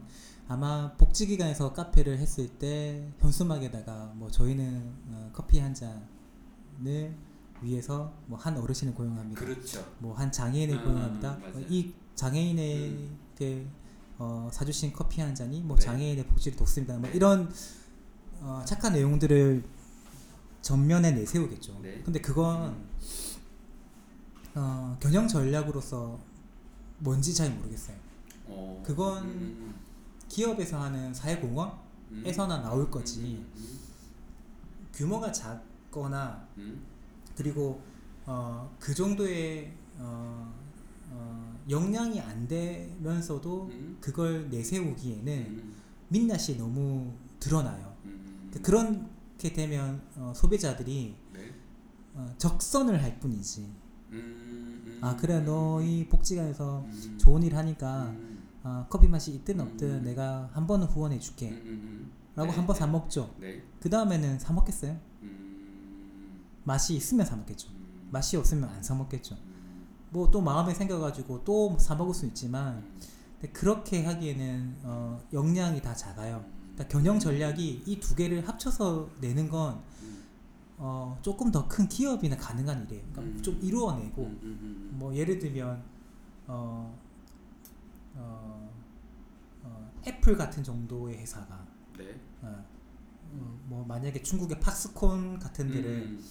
아마 0.52 0.92
복지기관에서 0.98 1.72
카페를 1.72 2.18
했을 2.18 2.46
때 2.46 3.08
현수막에다가 3.20 4.12
뭐 4.16 4.30
저희는 4.30 4.92
어, 5.08 5.30
커피 5.32 5.58
한 5.58 5.72
잔을 5.72 7.14
위해서 7.62 8.12
뭐 8.26 8.38
한 8.38 8.58
어르신을 8.58 8.94
고용합니다. 8.94 9.40
그렇죠. 9.40 9.82
뭐 10.00 10.14
한 10.14 10.30
장애인을 10.30 10.76
음, 10.76 10.84
고용합니다. 10.84 11.38
맞아요. 11.40 11.56
어, 11.56 11.60
이 11.70 11.94
장애인에게 12.16 13.66
어, 14.18 14.50
사주신 14.52 14.92
커피 14.92 15.22
한 15.22 15.34
잔이 15.34 15.62
뭐 15.62 15.74
네. 15.76 15.84
장애인의 15.84 16.26
복지를 16.26 16.58
돕습니다. 16.58 16.98
뭐 16.98 17.08
네. 17.08 17.16
이런 17.16 17.50
어, 18.42 18.62
착한 18.66 18.92
내용들을 18.92 19.64
전면에 20.60 21.12
내세우겠죠. 21.12 21.80
네. 21.82 22.02
근데 22.04 22.20
그건 22.20 22.76
어, 24.54 24.98
경영 25.00 25.26
전략으로서 25.26 26.18
뭔지 26.98 27.34
잘 27.34 27.50
모르겠어요. 27.54 27.96
어. 28.48 28.82
그건 28.84 29.24
음, 29.24 29.74
기업에서 30.36 30.80
하는 30.80 31.12
사회공헌에서나 31.12 31.74
음, 32.10 32.24
음. 32.24 32.62
나올 32.62 32.90
거지. 32.90 33.44
음, 33.54 33.78
규모가 34.94 35.30
작거나 35.30 36.48
음, 36.56 36.82
그리고 37.36 37.82
어, 38.24 38.74
그 38.80 38.94
정도의 38.94 39.72
어, 39.98 40.50
어, 41.10 41.60
역량이 41.68 42.18
안 42.18 42.48
되면서도 42.48 43.66
음. 43.72 43.98
그걸 44.00 44.48
내세우기에는 44.48 45.32
음, 45.32 45.74
민낯이 46.08 46.56
너무 46.56 47.12
드러나요. 47.38 47.94
음, 48.06 48.50
그- 48.54 48.62
그렇게 48.62 49.52
되면 49.52 50.00
어, 50.16 50.32
소비자들이 50.34 51.14
네. 51.34 51.54
어, 52.14 52.34
적선을 52.38 53.02
할 53.02 53.20
뿐이지. 53.20 53.60
음, 54.12 54.82
음, 54.86 54.98
아 55.02 55.14
그래 55.16 55.36
음, 55.38 55.44
너희 55.44 56.08
복지관에서 56.08 56.84
음, 56.86 57.18
좋은 57.20 57.42
일 57.42 57.54
하니까 57.54 58.04
음, 58.04 58.31
어, 58.64 58.86
커피 58.88 59.08
맛이 59.08 59.32
있든 59.34 59.60
없든 59.60 59.88
음. 60.00 60.02
내가 60.04 60.48
한 60.52 60.66
번은 60.66 60.86
후원해 60.86 61.18
줄게. 61.18 61.50
음, 61.50 61.62
음, 61.64 62.12
라고 62.34 62.50
네, 62.50 62.56
한번 62.56 62.74
네. 62.74 62.80
사 62.80 62.86
먹죠. 62.86 63.34
네. 63.38 63.62
그 63.80 63.90
다음에는 63.90 64.38
사 64.38 64.52
먹겠어요? 64.52 64.96
음, 65.22 66.40
맛이 66.64 66.94
있으면 66.94 67.26
사 67.26 67.36
먹겠죠. 67.36 67.70
음, 67.70 68.08
맛이 68.10 68.36
없으면 68.36 68.68
안 68.70 68.82
사 68.82 68.94
먹겠죠. 68.94 69.34
음, 69.36 69.86
뭐또 70.10 70.40
마음에 70.40 70.72
생겨가지고 70.74 71.44
또 71.44 71.76
사 71.78 71.94
먹을 71.94 72.14
수 72.14 72.26
있지만 72.26 72.76
음, 72.76 73.48
그렇게 73.52 74.04
하기에는 74.04 74.76
어, 74.84 75.20
역량이 75.32 75.82
다 75.82 75.94
작아요. 75.94 76.44
음, 76.46 76.72
그러니까 76.74 76.88
경영 76.88 77.18
전략이 77.18 77.82
이 77.86 78.00
두 78.00 78.14
개를 78.14 78.46
합쳐서 78.48 79.10
내는 79.20 79.48
건 79.48 79.80
음, 80.02 80.22
어, 80.78 81.18
조금 81.22 81.50
더 81.50 81.66
큰 81.68 81.88
기업이나 81.88 82.36
가능한 82.36 82.84
일이에요. 82.84 83.02
그러니까 83.12 83.20
음. 83.38 83.42
좀 83.42 83.58
이루어내고 83.60 84.22
음, 84.22 84.38
음, 84.42 84.58
음, 84.62 84.90
뭐 84.98 85.14
예를 85.14 85.38
들면 85.38 85.82
어, 86.46 86.96
어, 88.14 88.70
어, 89.62 89.92
애플 90.06 90.36
같은 90.36 90.62
정도의 90.62 91.18
회사가 91.18 91.66
네. 91.96 92.20
어, 92.42 92.64
어, 93.32 93.60
뭐 93.64 93.84
만약에 93.86 94.22
중국의 94.22 94.60
팍스콘 94.60 95.38
같은 95.38 95.70
데를 95.70 95.90
음, 96.02 96.24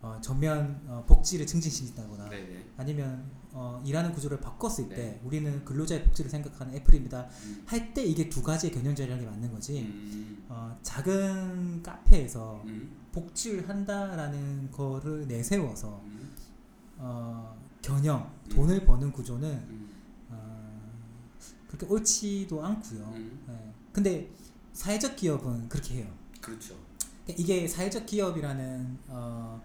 어, 0.00 0.18
전면 0.20 0.80
어, 0.86 1.04
복지를 1.06 1.46
증진시킨다거나 1.46 2.28
네, 2.28 2.46
네. 2.46 2.64
아니면 2.76 3.30
어, 3.52 3.82
일하는 3.84 4.12
구조를 4.12 4.40
바꿨을 4.40 4.88
네. 4.88 4.94
때 4.94 5.20
우리는 5.24 5.64
근로자의 5.64 6.04
복지를 6.04 6.30
생각하는 6.30 6.74
애플입니다. 6.76 7.28
음, 7.44 7.62
할때 7.66 8.04
이게 8.04 8.28
두 8.28 8.42
가지의 8.42 8.72
경영 8.72 8.94
전략이 8.94 9.24
맞는 9.24 9.52
거지. 9.52 9.82
음, 9.82 10.44
어, 10.48 10.78
작은 10.82 11.82
카페에서 11.82 12.62
음, 12.66 12.96
복지를 13.12 13.68
한다라는 13.68 14.70
거를 14.70 15.26
내세워서 15.26 16.00
음, 16.04 16.32
어, 16.98 17.56
경영, 17.82 18.30
음. 18.44 18.48
돈을 18.50 18.84
버는 18.84 19.10
구조는 19.12 19.48
음, 19.48 19.87
어, 19.87 19.87
그렇게 21.68 21.86
옳지도 21.86 22.64
않고요. 22.64 23.12
음. 23.14 23.44
예. 23.48 23.72
근데 23.92 24.30
사회적 24.72 25.16
기업은 25.16 25.68
그렇게 25.68 25.96
해요. 25.96 26.06
그렇죠. 26.40 26.74
그러니까 27.24 27.42
이게 27.42 27.68
사회적 27.68 28.06
기업이라는 28.06 28.98
어, 29.08 29.62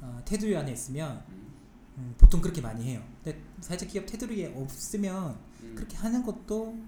어, 0.00 0.22
테두리 0.24 0.56
안에 0.56 0.72
있으면 0.72 1.22
음, 1.28 1.52
음, 1.98 2.14
보통 2.16 2.40
그렇게 2.40 2.60
많이 2.60 2.84
해요. 2.84 3.02
근데 3.22 3.42
사회적 3.60 3.88
기업 3.88 4.06
테두리에 4.06 4.54
없으면 4.56 5.36
음, 5.62 5.74
그렇게 5.74 5.96
하는 5.96 6.22
것도 6.22 6.78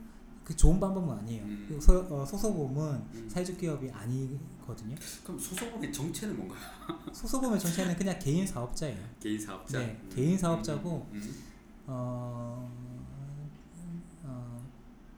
그 0.44 0.57
좋은 0.57 0.81
방법은 0.81 1.18
아니에요. 1.18 1.44
음. 1.44 1.79
소, 1.81 1.98
어, 2.11 2.25
소소봄은 2.25 2.94
음. 3.14 3.29
사회적 3.29 3.59
기업이 3.59 3.90
아니거든요. 3.90 4.96
그럼 5.25 5.38
소속의 5.38 5.92
정체는 5.92 6.37
뭔가요? 6.37 6.61
소소봄의 7.12 7.61
정체는 7.61 7.96
그냥 7.96 8.18
개인 8.18 8.46
사업자예요. 8.46 8.98
개인 9.20 9.40
사업자. 9.40 9.79
네, 9.79 10.01
개인 10.14 10.37
사업자고, 10.37 11.09
음, 11.12 11.20
음, 11.20 11.42
어, 11.87 12.68
어, 12.68 13.01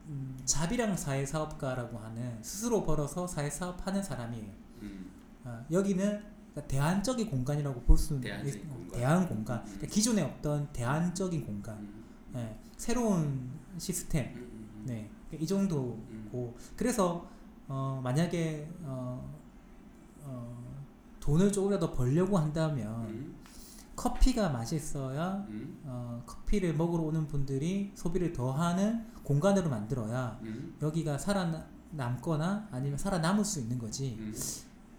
음, 0.07 0.38
자비랑 0.45 0.97
사회 0.97 1.25
사업가라고 1.25 1.99
하는 1.99 2.43
스스로 2.43 2.85
벌어서 2.85 3.27
사회 3.27 3.49
사업하는 3.51 4.03
사람이에요. 4.03 4.53
음, 4.83 5.11
어, 5.45 5.64
여기는 5.71 6.23
그러니까 6.53 6.69
대안적인 6.69 7.31
공간이라고 7.31 7.81
볼 7.83 7.97
수는 7.97 8.21
대안적인 8.21 8.61
있- 8.61 8.69
공간. 8.69 8.90
대안 8.99 9.29
공간. 9.29 9.59
음. 9.61 9.64
그러니까 9.64 9.87
기존에 9.88 10.23
없던 10.23 10.69
대안적인 10.73 11.45
공간. 11.47 11.79
음, 11.79 12.05
예, 12.37 12.57
새로운 12.77 13.51
시스템. 13.79 14.27
음. 14.37 14.85
네, 14.87 15.11
이 15.33 15.47
정도고 15.47 16.55
그래서 16.77 17.27
어, 17.67 18.01
만약에 18.05 18.69
어, 18.83 19.35
어, 20.23 20.75
돈을 21.21 21.51
조금이라도 21.51 21.90
벌려고 21.93 22.37
한다면 22.38 23.07
음, 23.09 23.35
커피가 23.97 24.51
맛있어야 24.51 25.47
음, 25.49 25.81
어, 25.85 26.23
커피를 26.27 26.75
먹으러 26.75 27.03
오는 27.05 27.27
분들이 27.27 27.93
소비를 27.95 28.33
더 28.35 28.53
하는 28.53 29.07
공간으로 29.25 29.69
만들어야 29.71 30.39
음, 30.43 30.77
여기가 30.81 31.19
살아남거나 31.19 32.69
아니면 32.71 32.99
살아남을 32.99 33.45
수 33.45 33.59
있는 33.61 33.79
거지 33.79 34.17
음, 34.19 34.35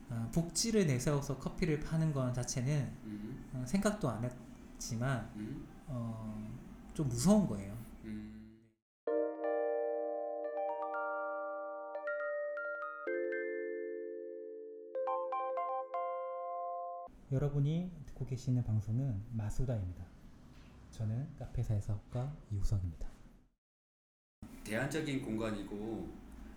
어, 0.10 0.30
복지를 0.34 0.88
내세워서 0.88 1.38
커피를 1.38 1.80
파는 1.80 2.12
건 2.12 2.34
자체는 2.34 2.92
음, 3.06 3.46
어, 3.54 3.64
생각도 3.66 4.10
안 4.10 4.24
했지만 4.24 5.30
음, 5.36 5.66
어, 5.88 6.52
좀 6.94 7.08
무서운 7.08 7.48
거예요. 7.48 7.76
음. 8.06 8.32
여러분이 17.32 17.92
듣고 18.06 18.26
계시는 18.26 18.64
방송은 18.64 19.24
마수다입니다. 19.32 20.06
저는 20.92 21.28
카페사의 21.38 21.82
사업가 21.82 22.34
이우석입니다. 22.52 23.14
대안적인 24.65 25.21
공간이고 25.21 26.10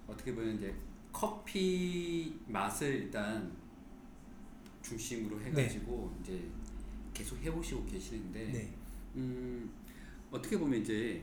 어떻게 0.08 0.34
보면 0.34 0.56
이제 0.56 0.74
커피 1.12 2.34
맛을 2.46 2.88
일단 3.02 3.52
중심으로 4.82 5.40
해가지고 5.40 6.16
이제 6.22 6.48
계속 7.12 7.36
해오시고 7.38 7.84
계시는데 7.84 8.46
네. 8.52 8.74
음, 9.16 9.70
어떻게 10.30 10.58
보면 10.58 10.80
이제 10.80 11.22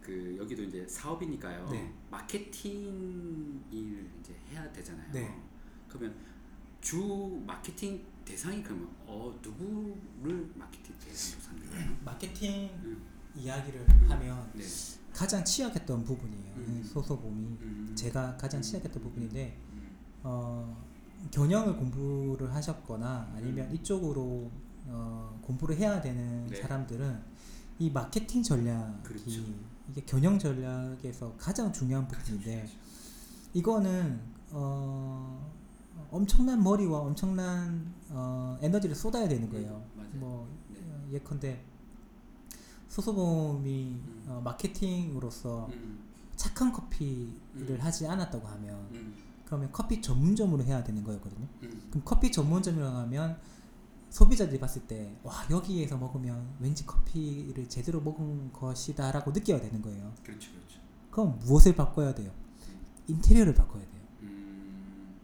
그 0.00 0.36
여기도 0.38 0.64
이제 0.64 0.86
사업이니까요. 0.88 1.68
네. 1.70 1.92
마케팅 2.10 3.62
일을 3.70 4.08
이제 4.20 4.34
해야 4.50 4.70
되잖아요. 4.72 5.12
네. 5.12 5.42
그러면 5.88 6.14
주 6.80 7.42
마케팅 7.46 8.04
대상이 8.24 8.62
그러면 8.62 8.88
어 9.06 9.38
누구를 9.42 10.50
마케팅 10.54 10.94
대상으로 10.98 11.42
삼는 11.42 11.70
거예요? 11.70 11.96
마케팅 12.04 12.70
음. 12.82 13.02
이야기를 13.34 13.80
음. 13.80 14.10
하면 14.10 14.50
네. 14.54 14.64
가장 15.16 15.42
취약했던 15.42 16.04
부분이에요. 16.04 16.52
음. 16.56 16.90
소소봄이 16.92 17.42
음. 17.62 17.92
제가 17.94 18.36
가장 18.36 18.60
음. 18.60 18.62
취약했던 18.62 19.02
부분인데 19.02 19.58
음. 19.72 19.96
어, 20.22 20.76
경영을 21.30 21.74
공부를 21.74 22.54
하셨거나 22.54 23.32
아니면 23.34 23.70
음. 23.70 23.74
이쪽으로 23.74 24.50
어, 24.88 25.40
공부를 25.40 25.78
해야 25.78 26.02
되는 26.02 26.46
네. 26.48 26.60
사람들은 26.60 27.18
이 27.78 27.90
마케팅 27.90 28.42
전략이 28.42 29.02
그렇죠. 29.04 29.40
이게 29.90 30.02
경영 30.04 30.38
전략에서 30.38 31.34
가장 31.38 31.72
중요한 31.72 32.06
부분인데 32.06 32.68
이거는 33.54 34.20
어, 34.50 35.50
엄청난 36.10 36.62
머리와 36.62 36.98
엄청난 36.98 37.94
어, 38.10 38.58
에너지를 38.60 38.94
쏟아야 38.94 39.26
되는 39.26 39.48
거예요. 39.48 39.82
음, 39.94 39.96
맞아요. 39.96 40.10
뭐 40.12 40.48
네. 40.68 40.78
어, 40.82 41.08
예컨대 41.10 41.64
소소봄이 42.96 43.92
음. 43.92 44.24
어, 44.26 44.40
마케팅으로서 44.42 45.68
음. 45.72 45.98
착한 46.34 46.72
커피를 46.72 47.30
음. 47.54 47.78
하지 47.78 48.06
않았다고 48.06 48.46
하면 48.48 48.74
음. 48.92 49.14
그러면 49.44 49.70
커피 49.70 50.00
전문점으로 50.00 50.64
해야 50.64 50.82
되는 50.82 51.04
거였거든요. 51.04 51.46
음. 51.62 51.82
그럼 51.90 52.02
커피 52.06 52.32
전문점이라고 52.32 52.96
하면 52.96 53.38
소비자들이 54.08 54.58
봤을 54.58 54.86
때 54.86 55.14
와 55.22 55.44
여기에서 55.50 55.98
먹으면 55.98 56.56
왠지 56.58 56.86
커피를 56.86 57.68
제대로 57.68 58.00
먹은 58.00 58.52
것이다 58.52 59.12
라고 59.12 59.30
느껴야 59.30 59.60
되는 59.60 59.82
거예요. 59.82 60.14
그렇죠, 60.22 60.50
그렇죠. 60.52 60.80
그럼 61.10 61.38
무엇을 61.40 61.74
바꿔야 61.76 62.14
돼요? 62.14 62.30
인테리어를 63.08 63.54
바꿔야 63.54 63.82
돼요. 63.82 64.02
음, 64.22 65.14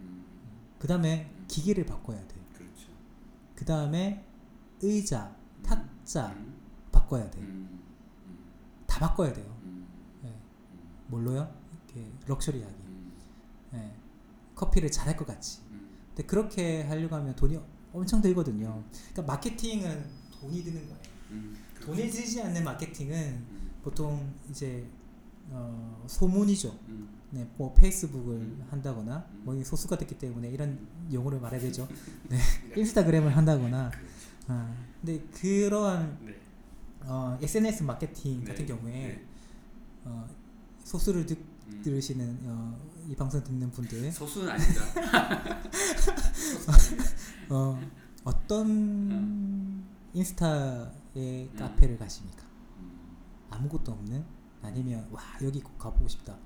음, 0.00 0.24
그 0.78 0.88
다음에 0.88 1.30
기계를 1.46 1.84
바꿔야 1.84 2.16
돼요. 2.26 2.42
그렇죠. 2.54 2.88
그 3.54 3.64
다음에 3.66 4.24
의자, 4.80 5.36
탁자 5.62 6.28
음, 6.28 6.57
바꿔야 7.08 7.30
돼요. 7.30 7.44
음, 7.44 7.80
음, 8.26 8.48
다 8.86 9.00
바꿔야 9.00 9.32
돼요. 9.32 9.46
음, 9.62 9.86
뭘로요? 11.06 11.50
이렇게 11.86 12.10
럭셔리하게. 12.26 12.74
음, 12.86 13.12
예. 13.74 13.92
커피를 14.54 14.90
잘할 14.90 15.16
것 15.16 15.26
같이. 15.26 15.60
음. 15.70 15.88
근데 16.08 16.24
그렇게 16.24 16.82
하려고 16.82 17.16
하면 17.16 17.34
돈이 17.34 17.58
엄청 17.92 18.20
들거든요. 18.20 18.84
그러니까 19.12 19.22
마케팅은 19.22 20.04
돈이 20.38 20.62
드는 20.62 20.82
거예요. 20.82 20.98
돈이 21.82 22.10
들지 22.10 22.42
않는 22.42 22.64
마케팅은 22.64 23.16
음, 23.16 23.70
보통 23.82 24.34
이제 24.50 24.86
어, 25.50 26.04
소문이죠. 26.06 26.78
음, 26.88 27.08
네, 27.30 27.48
뭐 27.56 27.72
페이스북을 27.72 28.34
음. 28.34 28.66
한다거나 28.70 29.26
음. 29.32 29.42
뭐 29.44 29.64
소수가 29.64 29.96
됐기 29.96 30.18
때문에 30.18 30.50
이런 30.50 30.86
용어를 31.10 31.40
말해야 31.40 31.60
되죠. 31.60 31.88
네. 32.28 32.36
인스타그램을 32.76 33.34
한다거나. 33.34 33.90
그렇죠. 33.90 34.06
아, 34.48 34.74
근데 35.00 35.20
그러한 35.32 36.18
네. 36.24 36.47
어, 37.02 37.38
SNS 37.40 37.84
마케팅 37.84 38.40
네. 38.40 38.46
같은 38.46 38.66
경우에 38.66 38.92
네. 38.92 39.24
어, 40.04 40.28
소수를 40.84 41.26
듣, 41.26 41.38
음. 41.68 41.82
들으시는 41.82 42.38
어, 42.44 42.78
이 43.08 43.14
방송 43.14 43.42
듣는 43.42 43.70
분들 43.70 44.10
소수는 44.12 44.50
아닙니다. 44.50 44.82
어, 47.50 47.80
어떤 48.24 48.66
음. 48.66 49.88
인스타의 50.12 50.90
음. 51.16 51.54
카페를 51.56 51.98
가십니까? 51.98 52.44
음, 52.78 53.16
아무것도 53.50 53.92
없는 53.92 54.24
아니면 54.62 55.06
와 55.10 55.22
여기 55.42 55.60
꼭 55.60 55.78
가보고 55.78 56.08
싶다. 56.08 56.36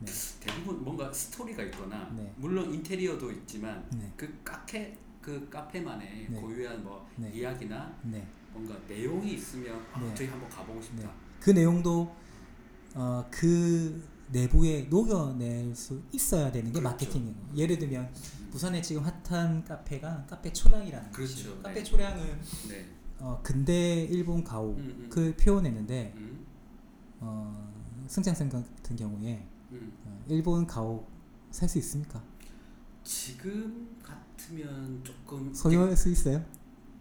네. 0.00 0.10
대부분 0.40 0.82
뭔가 0.82 1.12
스토리가 1.12 1.62
있거나 1.64 2.10
네. 2.16 2.32
물론 2.36 2.72
인테리어도 2.72 3.30
있지만 3.30 3.88
네. 3.90 4.12
그 4.16 4.40
카페 4.42 4.96
그 5.20 5.48
카페만의 5.48 6.28
네. 6.28 6.40
고유한 6.40 6.82
뭐 6.82 7.08
네. 7.16 7.30
이야기나 7.32 7.96
네. 8.02 8.26
뭔가 8.52 8.76
내용이 8.88 9.34
있으면 9.34 9.80
아, 9.92 10.00
네. 10.00 10.14
저희 10.14 10.28
한번 10.28 10.48
가보고 10.48 10.80
싶다. 10.82 11.02
네. 11.02 11.10
그 11.40 11.50
내용도 11.50 12.14
어, 12.94 13.24
그 13.30 14.02
내부에 14.30 14.82
녹여낼 14.88 15.74
수 15.74 16.00
있어야 16.12 16.50
되는 16.52 16.72
게 16.72 16.78
그렇죠. 16.78 16.90
마케팅이에요. 16.90 17.34
예를 17.56 17.78
들면 17.78 18.04
음. 18.04 18.48
부산에 18.50 18.80
지금 18.82 19.02
핫한 19.02 19.64
카페가 19.64 20.26
카페 20.28 20.52
초량이라는 20.52 21.10
그렇죠. 21.12 21.34
곳이에요. 21.34 21.56
네. 21.56 21.62
카페 21.62 21.82
초량은 21.82 22.40
네. 22.68 22.86
어, 23.18 23.40
근대 23.42 24.04
일본 24.04 24.42
가옥을 24.44 24.82
음, 24.82 24.96
음. 25.04 25.08
그 25.10 25.34
표현했는데 25.36 26.12
음, 26.16 26.46
어, 27.20 27.72
승창생 28.08 28.48
같은 28.48 28.96
경우에 28.96 29.46
음. 29.72 29.92
어, 30.04 30.24
일본 30.28 30.66
가옥 30.66 31.08
살 31.50 31.68
수 31.68 31.78
있습니까? 31.78 32.22
지금 33.04 33.96
같으면 34.02 35.02
조금 35.04 35.52
소유할 35.52 35.96
수 35.96 36.08
있어요? 36.10 36.42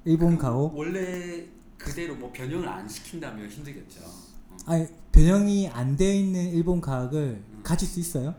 일본 0.06 0.36
그 0.38 0.44
가옥? 0.44 0.76
원래 0.78 1.46
그대로 1.78 2.16
뭐 2.16 2.32
변형을 2.32 2.68
안 2.68 2.88
시킨다면 2.88 3.50
힘들겠죠. 3.50 4.02
어. 4.04 4.58
아니 4.66 4.88
변형이 5.12 5.68
안 5.70 5.96
되어 5.96 6.14
있는 6.14 6.50
일본 6.52 6.82
가옥을 6.82 7.44
음. 7.50 7.60
가질 7.64 7.88
수 7.88 8.00
있어요? 8.00 8.36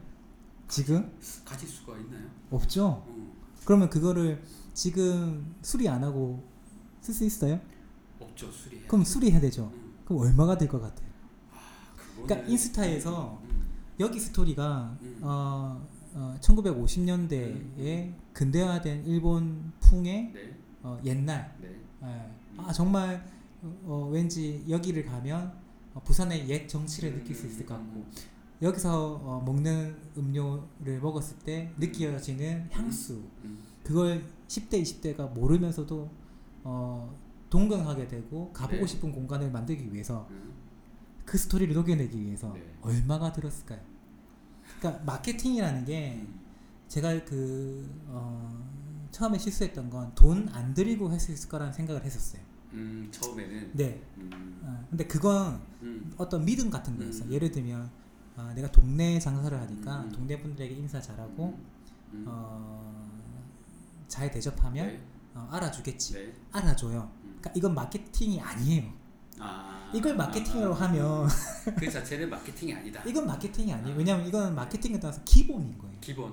지금 0.69 1.13
가질 1.45 1.69
수가 1.69 1.99
있나요? 1.99 2.25
없죠. 2.51 2.87
어. 3.07 3.33
그러면 3.65 3.91
그거를 3.91 4.43
지금 4.75 5.55
수리 5.63 5.89
안 5.89 6.03
하고 6.03 6.43
쓸 7.01 7.15
수 7.15 7.25
있어요? 7.25 7.61
없죠 8.21 8.51
수리해. 8.51 8.83
그럼 8.87 9.05
수리해야 9.05 9.41
되죠. 9.41 9.71
음. 9.75 9.95
그럼 10.05 10.23
얼마가 10.23 10.57
들것 10.59 10.81
같아요? 10.81 11.09
그거는- 12.17 12.27
그러니까 12.27 12.49
인스타에서 12.51 13.41
음, 13.45 13.63
여기 14.01 14.19
스토리가 14.21 14.97
음. 15.03 15.19
어, 15.23 15.87
어, 16.15 16.37
1950년대에 16.41 18.13
근대화된 18.33 19.07
일본 19.07 19.73
풍의 19.81 20.31
네, 20.35 20.57
어, 20.83 20.99
옛날 21.05 21.55
네. 21.61 21.69
예. 22.03 22.31
아 22.57 22.73
정말 22.73 23.25
어, 23.63 23.81
어, 23.85 24.09
왠지 24.11 24.65
여기를 24.69 25.05
가면 25.05 25.53
어, 25.95 26.03
부산의 26.03 26.49
옛 26.49 26.67
정치를 26.67 27.15
느낄 27.15 27.35
수 27.37 27.47
있을 27.47 27.65
것 27.67 27.75
같고 27.75 28.05
여기서 28.61 29.21
어, 29.23 29.43
먹는 29.45 29.97
음료를 30.17 31.01
먹었을 31.01 31.39
때 31.41 31.73
느껴지는 31.79 32.69
향수 32.71 33.23
음, 33.45 33.63
그걸 33.83 34.25
10대 34.49 34.83
20대가 34.83 35.33
모르면서도 35.33 36.09
어, 36.65 37.15
동경하게 37.51 38.09
되고 38.09 38.53
가보고 38.53 38.81
네. 38.81 38.87
싶은 38.87 39.13
공간을 39.13 39.51
만들기 39.51 39.93
위해서 39.93 40.27
음. 40.31 40.55
그 41.25 41.37
스토리를 41.39 41.75
녹여내기 41.75 42.21
위해서 42.21 42.53
네. 42.53 42.63
얼마가 42.83 43.33
들었을까요? 43.33 43.81
그러니까 44.79 45.05
마케팅이라는 45.05 45.85
게 45.85 46.21
음. 46.21 46.41
제가 46.89 47.25
그 47.25 47.89
어, 48.07 48.82
처음에 49.13 49.39
실수했던 49.39 49.91
건 49.91 50.13
돈 50.15 50.49
안 50.53 50.75
들이고 50.75 51.09
할 51.11 51.21
수 51.21 51.33
있을 51.33 51.49
거라는 51.49 51.73
생각을 51.73 52.05
했었어요. 52.05 52.43
음, 52.73 53.09
처음에는 53.11 53.71
네. 53.75 54.03
음, 54.17 54.61
어, 54.63 54.87
근데 54.89 55.07
그건 55.07 55.61
음, 55.83 56.13
어떤 56.17 56.45
믿음 56.45 56.71
같은 56.71 56.97
거였어. 56.99 57.25
음. 57.27 57.33
예를 57.33 57.51
들면 57.53 57.91
아, 58.37 58.53
내가 58.55 58.71
동네 58.73 59.19
장사를 59.21 59.57
하니까 59.61 60.01
음. 60.05 60.11
동네 60.13 60.41
분들에게 60.41 60.75
인사 60.75 61.01
잘하고 61.01 61.59
음, 62.15 62.25
어, 62.27 63.11
잘 64.09 64.31
대접하면 64.31 64.87
네, 64.87 65.03
어, 65.35 65.49
알아주겠지. 65.53 66.15
네. 66.15 66.33
알아줘요. 66.53 67.11
음. 67.25 67.37
그러니까 67.41 67.53
이건 67.55 67.75
마케팅이 67.75 68.41
아니에요. 68.41 68.91
아, 69.39 69.91
이걸 69.95 70.17
마케팅으로 70.17 70.75
아, 70.75 70.81
하면 70.83 71.29
그 71.77 71.91
자체는 71.91 72.31
마케팅이 72.31 72.73
아니다. 72.75 73.03
이건 73.07 73.27
마케팅이 73.27 73.73
아니에요. 73.73 73.95
아. 73.95 73.99
왜냐하면 73.99 74.27
이건 74.27 74.55
마케팅에 74.55 74.99
따라서 74.99 75.21
기본인 75.25 75.77
거예요. 75.77 75.95
기본 76.01 76.33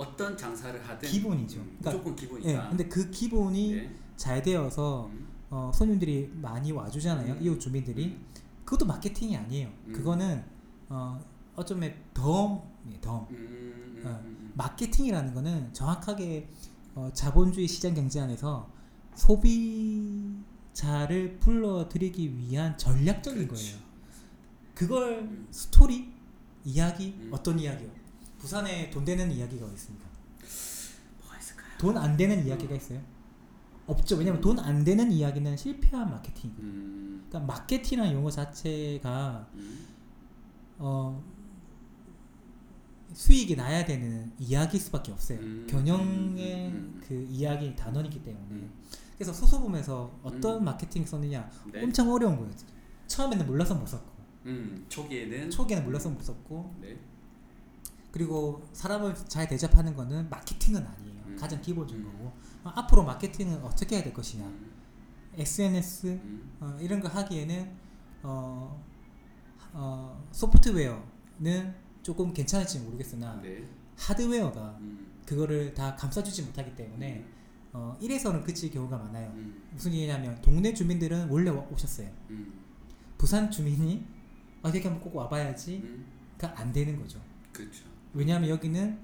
어떤 0.00 0.36
장사를 0.36 0.82
하든 0.88 1.08
기본이죠. 1.08 1.60
음, 1.60 1.76
그러니까- 1.78 1.90
무조건 1.92 2.12
예. 2.12 2.16
기본이다. 2.16 2.68
근데 2.70 2.88
그 2.88 3.10
기본이 3.10 3.74
네. 3.74 3.94
잘 4.16 4.42
되어서 4.42 5.06
음, 5.12 5.28
어, 5.50 5.70
손님들이 5.74 6.30
많이 6.34 6.72
와주잖아요. 6.72 7.34
음. 7.34 7.42
이웃 7.42 7.60
주민들이. 7.60 8.16
그것도 8.64 8.86
마케팅이 8.86 9.36
아니에요. 9.36 9.68
음. 9.88 9.92
그거는 9.92 10.42
어, 10.88 11.20
어쩌면 11.54 11.94
덤이에요. 12.14 12.62
덤. 13.02 13.26
음, 13.30 13.36
음, 13.36 14.02
어, 14.06 14.20
음, 14.24 14.52
마케팅이라는 14.54 15.34
거는 15.34 15.74
정확하게 15.74 16.48
어, 16.94 17.10
자본주의 17.12 17.68
시장 17.68 17.92
경제 17.94 18.20
안에서 18.20 18.70
소비자를 19.14 20.40
불러들이기 21.40 22.38
위한 22.38 22.76
전략적인 22.78 23.46
그렇죠. 23.48 23.64
거예요. 23.64 23.78
그걸 24.74 25.18
음. 25.20 25.46
스토리, 25.50 26.10
이야기, 26.64 27.14
음. 27.20 27.28
어떤 27.32 27.58
이야기요? 27.58 27.99
부산에 28.40 28.90
돈 28.90 29.04
되는 29.04 29.30
이야기가 29.30 29.66
어디 29.66 29.74
있습니까? 29.74 30.06
뭐가 31.20 31.38
있을까요? 31.38 31.78
돈 31.78 31.96
안 31.96 32.16
되는 32.16 32.44
이야기가 32.46 32.74
있어요? 32.74 33.00
없죠. 33.86 34.16
왜냐면 34.16 34.40
돈 34.40 34.58
안 34.58 34.82
되는 34.84 35.10
이야기는 35.12 35.56
실패한 35.56 36.10
마케팅이거든요. 36.10 36.66
음, 36.68 37.24
그러니까 37.28 37.52
마케팅이라는 37.52 38.14
용어 38.14 38.30
자체가 38.30 39.48
음, 39.54 39.86
어, 40.78 41.22
수익이 43.12 43.56
나야 43.56 43.84
되는 43.84 44.32
이야기일 44.38 44.80
수밖에 44.82 45.10
없어요. 45.12 45.38
음, 45.40 45.66
경영의 45.68 46.68
음, 46.68 46.72
음, 46.74 46.92
음. 46.94 47.02
그 47.06 47.26
이야기 47.30 47.74
단원이기 47.74 48.22
때문에. 48.22 48.46
음. 48.52 48.70
그래서 49.16 49.32
소소봄에서 49.32 50.18
어떤 50.22 50.60
음. 50.60 50.64
마케팅 50.64 51.04
썼느냐 51.04 51.50
네. 51.72 51.82
엄청 51.82 52.10
어려운 52.10 52.36
거예요. 52.36 52.50
처음에는 53.06 53.46
몰라서 53.46 53.74
못 53.74 53.86
썼고 53.86 54.10
음, 54.46 54.86
초기에는 54.88 55.50
초기에는 55.50 55.84
몰라서 55.84 56.08
못 56.08 56.22
썼고 56.22 56.76
네. 56.80 56.96
그리고 58.12 58.62
사람을 58.72 59.14
잘 59.28 59.48
대접하는 59.48 59.94
거는 59.94 60.28
마케팅은 60.30 60.84
아니에요. 60.86 61.22
음. 61.26 61.36
가장 61.38 61.60
기본적인 61.62 62.04
음. 62.04 62.12
거고 62.12 62.32
어, 62.64 62.72
앞으로 62.74 63.04
마케팅은 63.04 63.62
어떻게 63.62 63.96
해야 63.96 64.04
될 64.04 64.12
것이냐 64.12 64.44
음, 64.44 64.70
SNS 65.36 66.06
음, 66.08 66.50
어, 66.60 66.76
이런 66.80 67.00
거 67.00 67.08
하기에는 67.08 67.70
어, 68.22 68.84
어, 69.72 70.28
소프트웨어는 70.32 71.74
조금 72.02 72.32
괜찮을지 72.32 72.80
모르겠으나 72.80 73.40
네. 73.40 73.66
하드웨어가 73.96 74.76
음, 74.80 75.06
그거를 75.26 75.72
다 75.74 75.94
감싸주지 75.96 76.42
못하기 76.42 76.74
때문에 76.74 77.24
어, 77.72 77.96
이래서는 78.00 78.42
그칠 78.42 78.70
경우가 78.70 78.98
많아요. 78.98 79.30
음, 79.36 79.62
무슨 79.72 79.92
얘기냐면 79.92 80.40
동네 80.42 80.74
주민들은 80.74 81.28
원래 81.28 81.50
와- 81.50 81.64
오셨어요. 81.70 82.10
음, 82.30 82.52
부산 83.16 83.50
주민이 83.50 84.04
아 84.62 84.68
여기 84.68 84.80
한번 84.82 85.00
꼭 85.00 85.14
와봐야지가 85.16 85.86
음, 85.86 86.06
안 86.56 86.72
되는 86.72 86.98
거죠. 87.00 87.20
그렇죠. 87.52 87.84
왜냐하면 88.14 88.50
여기는 88.50 88.98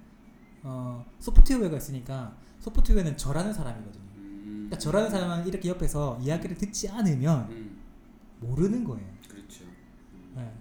어, 0.62 1.04
소프트웨어가 1.20 1.76
있으니까 1.76 2.36
소프트웨어는 2.60 3.16
저라는 3.16 3.52
사람이거든요. 3.52 4.04
음, 4.16 4.52
그러니까 4.66 4.78
저라는 4.78 5.10
사람은 5.10 5.46
이렇게 5.46 5.68
옆에서 5.68 6.18
이야기를 6.20 6.56
듣지 6.58 6.88
않으면 6.88 7.48
음, 7.50 7.78
모르는 8.40 8.82
거예요. 8.84 9.06
그렇죠. 9.28 9.64
음, 9.64 10.32
네. 10.34 10.52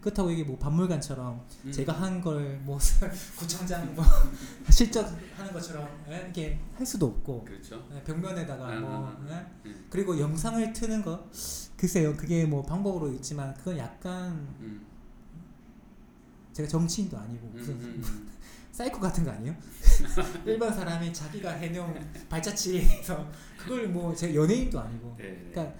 그렇다고 0.00 0.30
이게 0.30 0.44
뭐 0.44 0.56
박물관처럼 0.58 1.40
음. 1.64 1.72
제가 1.72 1.92
한 1.92 2.20
걸 2.22 2.60
뭐 2.62 2.78
구청장 3.38 3.94
뭐 3.94 4.04
실적하는 4.70 5.52
것처럼 5.52 5.88
예, 6.08 6.18
이렇게 6.18 6.58
할 6.76 6.86
수도 6.86 7.06
없고 7.06 7.44
그렇죠. 7.44 7.84
예, 7.94 8.02
벽면에다가 8.04 8.68
음, 8.76 8.80
뭐 8.82 9.16
음, 9.20 9.26
예? 9.30 9.46
음. 9.68 9.86
그리고 9.90 10.18
영상을 10.20 10.72
트는 10.72 11.02
거 11.02 11.28
글쎄요 11.76 12.16
그게 12.16 12.44
뭐 12.46 12.62
방법으로 12.62 13.12
있지만 13.14 13.54
그건 13.54 13.78
약간 13.78 14.32
음. 14.60 14.86
제가 16.58 16.68
정치인도 16.68 17.16
아니고 17.16 17.46
음, 17.46 17.52
무슨 17.56 17.74
음, 17.74 18.02
음. 18.04 18.28
사이코 18.72 18.98
같은 18.98 19.24
거 19.24 19.30
아니에요? 19.30 19.54
일반 20.44 20.74
사람이 20.74 21.12
자기가 21.12 21.52
해놓은 21.52 22.12
발자취에서 22.28 23.30
그걸 23.56 23.88
뭐 23.88 24.12
제가 24.12 24.34
연예인도 24.34 24.80
아니고 24.80 25.14
네, 25.16 25.24
네. 25.24 25.50
그러니까 25.52 25.78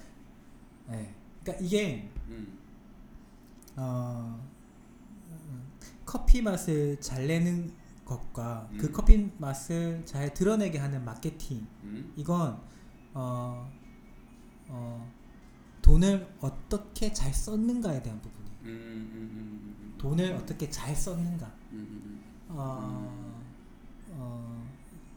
예. 0.93 1.14
그러니까 1.43 1.64
이게 1.64 2.09
음. 2.29 2.59
어, 3.74 4.41
음, 5.31 5.68
커피 6.07 6.43
맛을 6.43 7.01
잘 7.01 7.26
내는 7.26 7.72
것과 8.05 8.68
그 8.79 8.87
음. 8.87 8.93
커피 8.93 9.31
맛을 9.37 10.03
잘 10.05 10.33
드러내게 10.33 10.79
하는 10.79 11.05
마케팅 11.05 11.66
음. 11.83 12.12
이건 12.16 12.61
어, 13.14 13.68
어, 14.68 15.12
돈을 15.83 16.37
어떻게 16.41 17.12
잘 17.12 17.35
썼는가에 17.35 18.01
대한 18.01 18.20
부분이에요. 18.22 19.68
음, 19.99 20.11
음, 20.11 20.11
음, 20.11 20.14
음. 20.14 20.18
돈을 20.18 20.32
어떻게 20.34 20.70
잘 20.70 20.94
썼는가. 20.94 21.46
음, 21.72 21.78
음, 21.78 22.24
어, 22.51 23.38
어, 24.11 24.68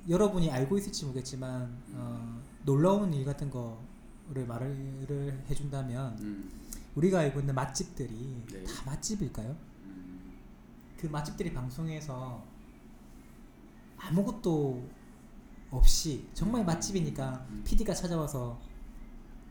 여러분이 0.10 0.50
알고 0.52 0.78
있을지 0.78 1.06
모르겠지만 1.06 1.78
어, 1.94 2.42
놀라운 2.66 3.14
일 3.14 3.26
같은 3.26 3.50
거를 3.50 4.48
말을 4.48 5.44
해준다면 5.50 6.18
음. 6.20 6.52
우리가 6.96 7.20
알고 7.20 7.40
있는 7.40 7.56
맛집들이 7.56 8.44
네. 8.52 8.64
다 8.64 8.84
맛집일까요? 8.86 9.56
음. 9.84 10.34
그 10.98 11.08
맛집들이 11.08 11.54
방송에서 11.54 12.44
아무것도 13.98 14.90
없이 15.70 16.28
정말 16.34 16.66
맛집이니까 16.66 17.46
음. 17.50 17.62
PD가 17.66 17.94
찾아와서 17.94 18.60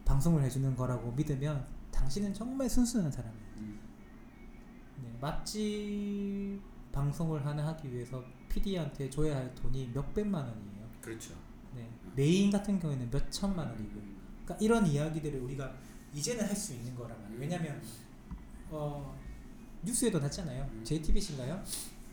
방송을 0.04 0.42
해주는 0.42 0.76
거라고 0.76 1.12
믿으면 1.12 1.64
당신은 1.92 2.34
정말 2.34 2.68
순수한 2.68 3.10
사람이에요. 3.10 3.39
음. 5.20 5.26
네, 5.26 5.26
맛집 5.26 6.60
방송을 6.92 7.44
하나 7.44 7.66
하기 7.68 7.92
위해서 7.92 8.24
PD한테 8.48 9.08
줘야 9.10 9.36
할 9.36 9.54
돈이 9.54 9.90
몇 9.94 10.12
백만 10.14 10.42
원이에요. 10.42 10.88
그렇죠. 11.00 11.34
네, 11.74 11.88
메인 12.16 12.50
같은 12.50 12.78
경우에는 12.80 13.10
몇 13.10 13.30
천만 13.30 13.68
원이고. 13.68 14.00
음. 14.00 14.16
그러니까 14.44 14.64
이런 14.64 14.86
이야기들을 14.86 15.40
우리가 15.40 15.72
이제는 16.12 16.44
할 16.44 16.56
수 16.56 16.74
있는 16.74 16.94
거란 16.96 17.16
말이에요. 17.22 17.40
왜냐면 17.40 17.80
어, 18.70 19.16
뉴스에도 19.84 20.18
났잖아요. 20.18 20.68
음. 20.72 20.84
JTBC인가요? 20.84 21.62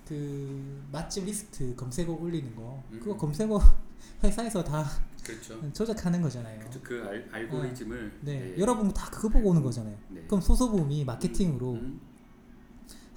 그 0.08 0.84
맛집 0.91 1.26
리스트 1.26 1.76
검색어 1.76 2.14
올리는 2.14 2.55
거 2.55 2.82
음. 2.91 2.99
그거 2.99 3.18
검색어 3.18 3.60
회사에서 4.24 4.64
다 4.64 4.86
그렇죠. 5.24 5.60
조작하는 5.74 6.22
거잖아요. 6.22 6.60
그렇죠. 6.60 6.82
그 6.82 7.03
알, 7.05 7.28
알고리즘을 7.32 8.20
네, 8.22 8.55
여러분 8.58 8.93
다 8.93 9.10
그거 9.10 9.28
보고 9.30 9.49
오는 9.49 9.62
거잖아요. 9.64 9.97
네. 10.10 10.22
그럼 10.28 10.39
소소봄이 10.39 11.03
마케팅으로 11.03 11.74
음, 11.74 11.99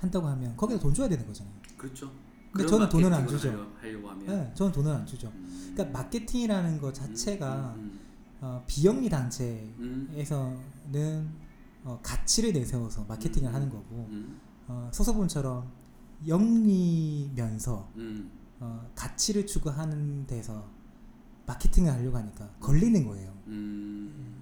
한다고 0.01 0.27
하면 0.29 0.57
거기다 0.57 0.81
돈 0.81 0.95
줘야 0.95 1.09
되는 1.09 1.27
거잖아요. 1.27 1.55
그렇죠. 1.77 2.11
근데 2.53 2.65
그런 2.65 2.69
저는 2.69 2.89
돈은 2.89 3.13
안 3.13 3.29
주죠. 3.29 3.51
하려, 3.51 3.67
하려고 3.81 4.11
하면 4.11 4.27
네, 4.27 4.51
저는 4.55 4.73
돈을 4.73 4.93
안 4.93 5.07
주죠. 5.07 5.29
음. 5.29 5.71
그러니까 5.73 5.99
마케팅이라는 5.99 6.81
것 6.81 6.93
자체가 6.93 7.75
음, 7.77 8.01
어, 8.41 8.65
비영리 8.67 9.07
음, 9.07 9.11
단체에서는 9.11 11.29
어, 11.85 12.01
가치를 12.03 12.53
내세워서 12.53 13.05
마케팅을 13.05 13.51
음. 13.51 13.55
하는 13.55 13.71
거고 13.71 14.07
음, 14.11 14.41
어, 14.67 14.91
소소본처럼 14.93 15.71
영리면서 16.27 17.89
음, 17.97 18.31
어, 18.59 18.91
가치를 18.95 19.47
추구하는 19.47 20.27
데서 20.27 20.69
마케팅을 21.47 21.91
하려고 21.93 22.19
하니까 22.19 22.49
걸리는 22.61 23.07
거예요. 23.07 23.33
음, 23.47 24.37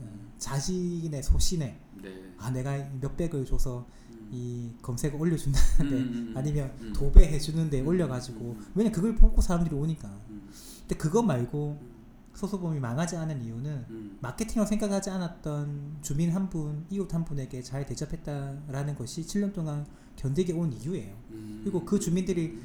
어, 0.00 0.32
자신의 0.38 1.22
소신에 1.22 1.80
네. 2.02 2.32
아 2.38 2.50
내가 2.50 2.76
몇백을 3.00 3.44
줘서 3.44 3.86
음, 4.05 4.05
이 4.30 4.70
검색어 4.82 5.16
올려준다는데 5.16 5.96
음, 5.96 6.28
음, 6.28 6.34
아니면 6.36 6.72
음. 6.80 6.92
도배해주는데 6.92 7.80
음, 7.80 7.86
올려가지고 7.86 8.40
음, 8.40 8.58
음. 8.58 8.72
왜냐 8.74 8.90
그걸 8.90 9.14
보고 9.14 9.40
사람들이 9.40 9.74
오니까 9.74 10.08
음, 10.30 10.48
근데 10.80 10.96
그거 10.96 11.22
말고 11.22 11.78
음, 11.80 11.96
소소봄이 12.34 12.80
망하지 12.80 13.16
않은 13.16 13.42
이유는 13.42 13.86
음, 13.88 14.18
마케팅으로 14.20 14.66
생각하지 14.66 15.10
않았던 15.10 15.98
주민 16.02 16.30
한 16.32 16.50
분, 16.50 16.84
이웃 16.90 17.12
한 17.14 17.24
분에게 17.24 17.62
잘 17.62 17.86
대접했다라는 17.86 18.94
것이 18.94 19.22
7년 19.22 19.54
동안 19.54 19.86
견디게 20.16 20.52
온 20.52 20.72
이유예요. 20.72 21.16
음, 21.30 21.60
그리고 21.62 21.84
그 21.84 21.98
주민들이 21.98 22.60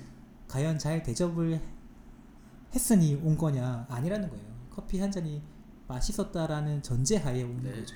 과연 0.48 0.78
잘 0.78 1.02
대접을 1.04 1.62
했으니 2.76 3.16
온 3.16 3.38
거냐 3.38 3.86
아니라는 3.90 4.30
거예요. 4.30 4.46
커피 4.70 5.00
한 5.00 5.12
잔이 5.12 5.42
맛있었다라는 5.88 6.82
전제하에 6.82 7.44
오는 7.44 7.64
네. 7.64 7.72
거죠. 7.72 7.96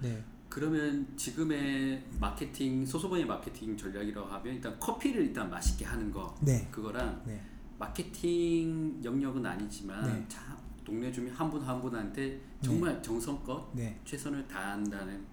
네, 0.00 0.24
그러면 0.58 1.04
지금의 1.16 2.00
마케팅 2.20 2.86
소소본의 2.86 3.26
마케팅 3.26 3.76
전략이라고 3.76 4.24
하면 4.28 4.54
일단 4.54 4.78
커피를 4.78 5.22
일단 5.24 5.50
맛있게 5.50 5.84
하는 5.84 6.12
거 6.12 6.32
네, 6.42 6.68
그거랑 6.70 7.20
네, 7.26 7.42
마케팅 7.76 9.00
영역은 9.02 9.44
아니지만 9.44 10.06
네. 10.06 10.24
자, 10.28 10.56
동네 10.84 11.10
주민 11.10 11.32
한 11.34 11.50
분 11.50 11.60
한 11.60 11.80
분한테 11.80 12.40
정말 12.62 13.02
정성껏 13.02 13.70
네, 13.72 13.98
최선을 14.04 14.46
다한다는 14.46 15.24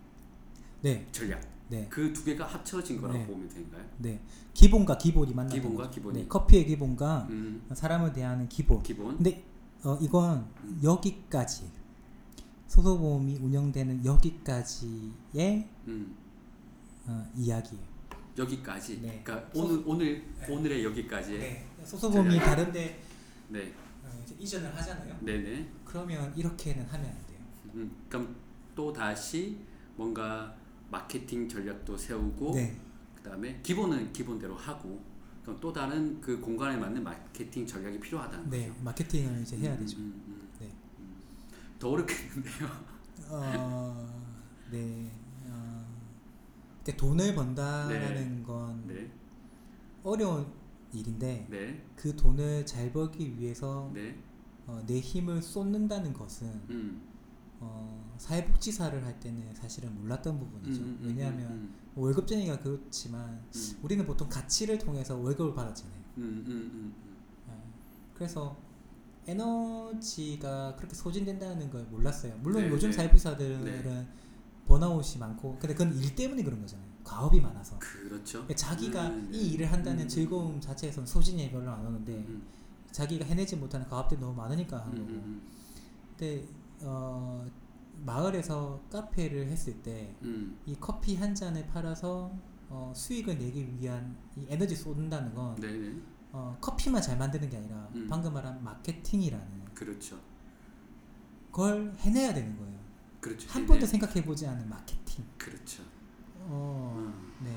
네, 0.82 1.08
전략 1.12 1.40
네, 1.70 1.86
그 1.88 2.12
두 2.12 2.24
개가 2.26 2.44
합쳐진 2.48 3.00
거라고 3.00 3.20
네. 3.20 3.28
보면 3.28 3.48
되는가요? 3.48 3.86
네. 4.00 4.20
기본과 4.56 4.98
기본이 4.98 5.36
만나는 5.36 5.62
기본과. 5.62 5.92
기본이. 5.92 6.18
네, 6.22 6.28
커피의 6.28 6.66
기본과 6.66 7.28
음, 7.30 7.62
사람을 7.72 8.12
대하는 8.12 8.50
기본. 8.50 8.82
기본 8.82 9.18
근데 9.18 9.44
어, 9.84 9.96
이건 10.02 10.48
음. 10.64 10.80
여기까지 10.84 11.70
소소보험이 12.72 13.36
운영되는 13.36 14.06
여기까지의 14.06 15.68
음, 15.88 16.16
어, 17.06 17.30
이야기예요. 17.36 17.84
여기까지 18.38 19.02
네. 19.02 19.22
그러니까 19.26 19.50
소- 19.54 19.66
오늘 19.66 19.84
오늘 19.86 20.24
네. 20.40 20.48
오늘의 20.54 20.86
여기까지 20.86 21.32
네. 21.32 21.38
네. 21.78 21.86
소소보험이 21.86 22.38
전략이- 22.40 22.44
다른데 22.46 23.04
네. 23.50 23.74
어, 24.06 24.24
이전을 24.40 24.74
하잖아요. 24.74 25.18
네네 25.20 25.70
그러면 25.84 26.32
이렇게는 26.38 26.86
하면 26.86 27.06
안 27.08 27.28
돼요. 27.28 27.40
음, 27.76 27.92
그럼 28.08 28.34
또 28.74 28.94
다시 28.94 29.58
뭔가 29.98 30.56
마케팅 30.90 31.50
전략도 31.50 31.98
세우고 31.98 32.54
네, 32.56 32.78
그다음에 33.18 33.60
기본은 33.62 34.14
기본대로 34.14 34.56
하고 34.56 35.02
그럼 35.44 35.58
또 35.60 35.74
다른 35.74 36.22
그 36.22 36.40
공간에 36.40 36.78
맞는 36.78 37.04
마케팅 37.04 37.68
전략이 37.68 38.00
필요하다는 38.00 38.50
네, 38.50 38.70
거죠. 38.70 38.82
마케팅을 38.84 39.42
이제 39.42 39.58
해야 39.58 39.74
음, 39.74 39.80
되죠. 39.80 39.98
음. 39.98 40.24
음. 40.28 40.31
더 41.82 41.90
어렵겠는데요. 41.90 42.68
어, 43.30 44.24
네, 44.72 45.12
어, 45.48 45.86
그러니까 46.84 47.06
돈을 47.06 47.36
번다라는 47.36 48.44
건 48.44 48.88
네, 48.88 49.12
어려운 50.04 50.46
일인데 50.94 51.48
네, 51.50 51.86
그 51.96 52.16
돈을 52.16 52.66
잘 52.68 52.94
벌기 52.94 53.36
위해서 53.38 53.90
네, 53.94 54.16
어, 54.68 54.82
내 54.86 55.00
힘을 55.00 55.42
쏟는다는 55.42 56.14
것은 56.14 56.48
음, 56.70 57.02
어, 57.60 58.16
사회복지사를 58.20 59.04
할 59.04 59.20
때는 59.20 59.54
사실은 59.56 59.96
몰랐던 59.96 60.38
부분이죠. 60.38 60.84
음, 60.84 61.00
음, 61.02 61.08
왜냐하면 61.08 61.52
음, 61.52 61.76
뭐 61.96 62.06
월급쟁이가 62.06 62.60
그렇지만 62.60 63.44
음, 63.56 63.80
우리는 63.82 64.06
보통 64.06 64.30
가치를 64.30 64.78
통해서 64.78 65.18
월급을 65.18 65.56
받았잖아요. 65.56 66.02
음, 66.18 66.44
음, 66.46 66.46
음, 66.48 66.96
어, 67.48 67.74
그래서 68.14 68.56
에너지가 69.28 70.76
그렇게 70.76 70.96
소진된다는 70.96 71.70
걸 71.70 71.84
몰랐어요. 71.86 72.36
물론 72.42 72.64
네, 72.64 72.70
요즘 72.70 72.90
네. 72.90 72.96
사회복지사들은 72.98 73.64
네. 73.84 74.08
번아웃이 74.68 75.20
많고, 75.20 75.58
근데 75.60 75.74
그건 75.74 75.96
일 75.96 76.16
때문에 76.16 76.44
그런 76.44 76.62
거잖아요. 76.62 76.88
과업이 77.04 77.42
많아서. 77.42 77.78
그렇죠. 77.80 78.40
그러니까 78.40 78.56
자기가 78.56 79.08
음, 79.08 79.30
네. 79.32 79.38
이 79.38 79.54
일을 79.54 79.72
한다는 79.72 80.04
음, 80.04 80.08
즐거움 80.08 80.60
자체에서는 80.62 81.06
소진이 81.06 81.52
별로 81.52 81.72
안 81.72 81.86
오는데 81.86 82.14
음, 82.14 82.44
자기가 82.92 83.26
해내지 83.26 83.56
못하는 83.58 83.88
과업들이 83.88 84.20
너무 84.20 84.36
많으니까 84.36 84.78
음, 84.78 84.82
하는 84.84 85.00
거고. 85.00 85.14
음, 85.14 85.42
근데 86.18 86.46
어, 86.82 87.46
마을에서 88.06 88.82
카페를 88.92 89.48
했을 89.48 89.82
때이 89.82 90.16
음, 90.24 90.58
커피 90.80 91.16
한 91.16 91.36
잔을 91.36 91.68
팔아서 91.68 92.32
어, 92.70 92.94
수익을 92.96 93.38
내기 93.38 93.68
위한 93.80 94.16
이 94.38 94.46
에너지 94.50 94.76
쏟는다는 94.76 95.36
건 95.36 95.56
네, 95.56 95.68
네, 95.68 95.94
어, 96.32 96.58
커피만 96.62 97.02
잘 97.02 97.18
만드는 97.18 97.50
게 97.50 97.58
아니라 97.58 97.90
음. 97.96 98.08
방금 98.10 98.34
말한 98.34 98.64
마케팅이라는 98.64 99.66
그렇죠, 99.74 100.20
걸 101.52 101.94
해내야 101.98 102.34
되는 102.34 102.58
거예요. 102.58 102.80
그렇죠. 103.20 103.50
한 103.50 103.62
네, 103.64 103.68
번도 103.68 103.86
네. 103.86 103.92
생각해 103.92 104.24
보지 104.24 104.48
않은 104.48 104.70
마케팅. 104.70 105.26
그렇죠. 105.38 105.84
어, 106.36 106.96
음. 106.98 107.34
네, 107.44 107.56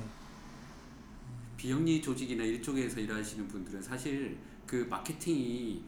비영리 1.57 2.01
조직이나 2.01 2.43
이쪽에서 2.43 2.99
일하시는 2.99 3.47
분들은 3.47 3.81
사실 3.81 4.37
그 4.67 4.87
마케팅이 4.89 5.83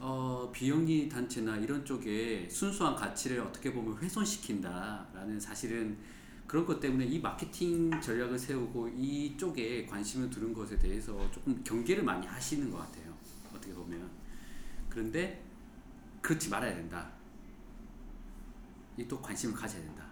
어, 0.00 0.50
비영리 0.52 1.08
단체나 1.08 1.56
이런 1.58 1.84
쪽에 1.84 2.48
순수한 2.50 2.94
가치를 2.94 3.40
어떻게 3.40 3.72
보면 3.72 3.96
훼손시킨다라는 3.98 5.38
사실은 5.40 5.96
그런 6.54 6.64
것 6.64 6.78
때문에 6.78 7.04
이 7.06 7.18
마케팅 7.18 8.00
전략을 8.00 8.38
세우고 8.38 8.86
이쪽에 8.90 9.86
관심을 9.86 10.30
두는 10.30 10.54
것에 10.54 10.78
대해서 10.78 11.28
조금 11.32 11.64
경계를 11.64 12.04
많이 12.04 12.24
하시는 12.28 12.70
것 12.70 12.78
같아요. 12.78 13.12
어떻게 13.52 13.74
보면 13.74 14.08
그런데 14.88 15.42
그렇지 16.22 16.50
말아야 16.50 16.72
된다. 16.76 17.10
이 18.96 19.04
또 19.08 19.20
관심을 19.20 19.52
가져야 19.52 19.82
된다. 19.82 20.06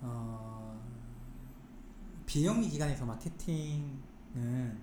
어, 0.00 0.82
비영리 2.26 2.68
기관에서 2.68 3.06
마케팅은 3.06 4.80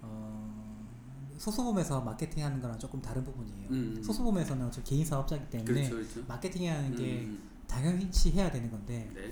어, 0.00 0.88
소소범에서 1.36 2.00
마케팅하는 2.00 2.62
거랑 2.62 2.78
조금 2.78 3.02
다른 3.02 3.22
부분이에요. 3.22 3.68
음. 3.68 4.02
소소범에서는 4.02 4.72
저 4.72 4.82
개인 4.82 5.04
사업자이기 5.04 5.50
때문에 5.50 5.90
그렇죠, 5.90 5.96
그렇죠. 5.96 6.26
마케팅하는 6.26 6.96
게 6.96 7.20
음, 7.20 7.50
당연시 7.66 8.30
해야 8.30 8.50
되는 8.50 8.70
건데 8.70 9.10
네. 9.14 9.30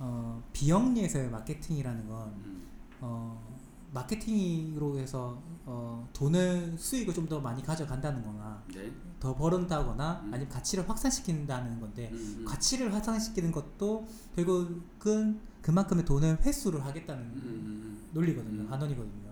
어, 0.00 0.42
비영리에서의 0.54 1.30
마케팅이라는 1.30 2.08
건 2.08 2.28
음, 2.44 2.66
어, 3.00 3.54
마케팅으로 3.92 4.98
해서 4.98 5.42
어, 5.66 6.08
돈을 6.14 6.74
수익을 6.78 7.12
좀 7.14 7.28
더 7.28 7.38
많이 7.38 7.62
가져간다는 7.62 8.22
거나 8.24 8.62
네. 8.74 8.90
더 9.20 9.36
벌은다거나 9.36 10.22
음. 10.24 10.34
아니면 10.34 10.48
가치를 10.48 10.88
확산시킨다는 10.88 11.78
건데 11.80 12.08
음, 12.12 12.36
음. 12.40 12.44
가치를 12.46 12.92
확산시키는 12.94 13.52
것도 13.52 14.08
결국은 14.34 15.38
그만큼의 15.60 16.04
돈을 16.06 16.38
회수를 16.42 16.84
하겠다는 16.84 17.22
음, 17.22 17.42
음, 17.44 18.08
논리거든요. 18.14 18.62
음. 18.62 18.72
한원이거든요. 18.72 19.30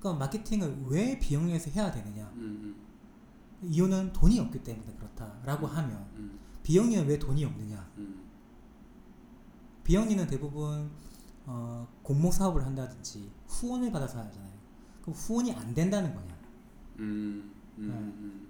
그럼 0.00 0.18
마케팅을 0.18 0.84
왜 0.88 1.18
비영리에서 1.18 1.70
해야 1.70 1.90
되느냐? 1.90 2.30
이유는 3.62 4.12
돈이 4.12 4.38
없기 4.40 4.62
때문에 4.62 4.94
그렇다라고 4.96 5.66
음. 5.68 5.76
하면 5.76 6.06
음, 6.16 6.38
비영리는 6.62 7.06
왜 7.06 7.18
돈이 7.18 7.44
없느냐? 7.44 7.88
음, 9.82 9.84
비영리는 9.84 10.26
대부분 10.26 10.90
어, 11.44 11.86
공모 12.02 12.30
사업을 12.30 12.64
한다든지 12.64 13.30
후원을 13.48 13.90
받아서 13.90 14.20
하잖아요. 14.20 14.52
그럼 15.02 15.14
후원이 15.16 15.52
안 15.52 15.74
된다는 15.74 16.14
거냐? 16.14 16.34
음, 17.00 17.52
음, 17.78 17.88
네. 17.88 17.92
음, 17.92 18.48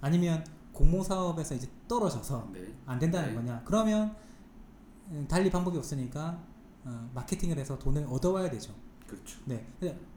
아니면 0.00 0.44
공모 0.72 1.02
사업에서 1.02 1.54
이제 1.54 1.68
떨어져서 1.86 2.50
네. 2.52 2.74
안 2.86 2.98
된다는 2.98 3.30
네. 3.30 3.34
거냐? 3.34 3.62
그러면 3.64 4.16
음, 5.10 5.26
달리 5.28 5.50
방법이 5.50 5.76
없으니까 5.76 6.42
어, 6.84 7.10
마케팅을 7.14 7.58
해서 7.58 7.78
돈을 7.78 8.06
얻어와야 8.08 8.50
되죠. 8.50 8.74
그렇죠. 9.06 9.38
네. 9.44 9.66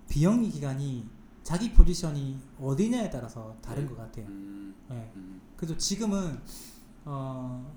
비영리 0.09 0.49
기관이 0.49 1.07
자기 1.43 1.73
포지션이 1.73 2.39
어디냐에 2.59 3.09
따라서 3.09 3.55
다른 3.61 3.83
네. 3.83 3.89
것 3.89 3.97
같아요. 3.97 4.25
음, 4.27 4.75
네. 4.89 5.11
음, 5.15 5.41
그래서 5.55 5.77
지금은 5.77 6.39
어, 7.05 7.73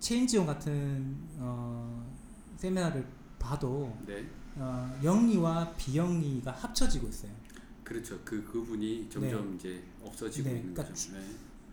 체인지온 0.00 0.46
같은 0.46 1.16
어, 1.38 2.06
세미나를 2.56 3.06
봐도 3.38 3.96
네. 4.06 4.26
어, 4.56 4.98
영리와 5.02 5.72
비영리가 5.76 6.50
합쳐지고 6.52 7.08
있어요. 7.08 7.32
그렇죠. 7.84 8.18
그 8.24 8.44
그분이 8.44 9.08
점점 9.08 9.54
이제 9.54 9.82
없어지고 10.02 10.48
네, 10.48 10.56
있는 10.56 10.74
그러니까 10.74 10.94
거죠. 10.94 11.12
네. 11.12 11.24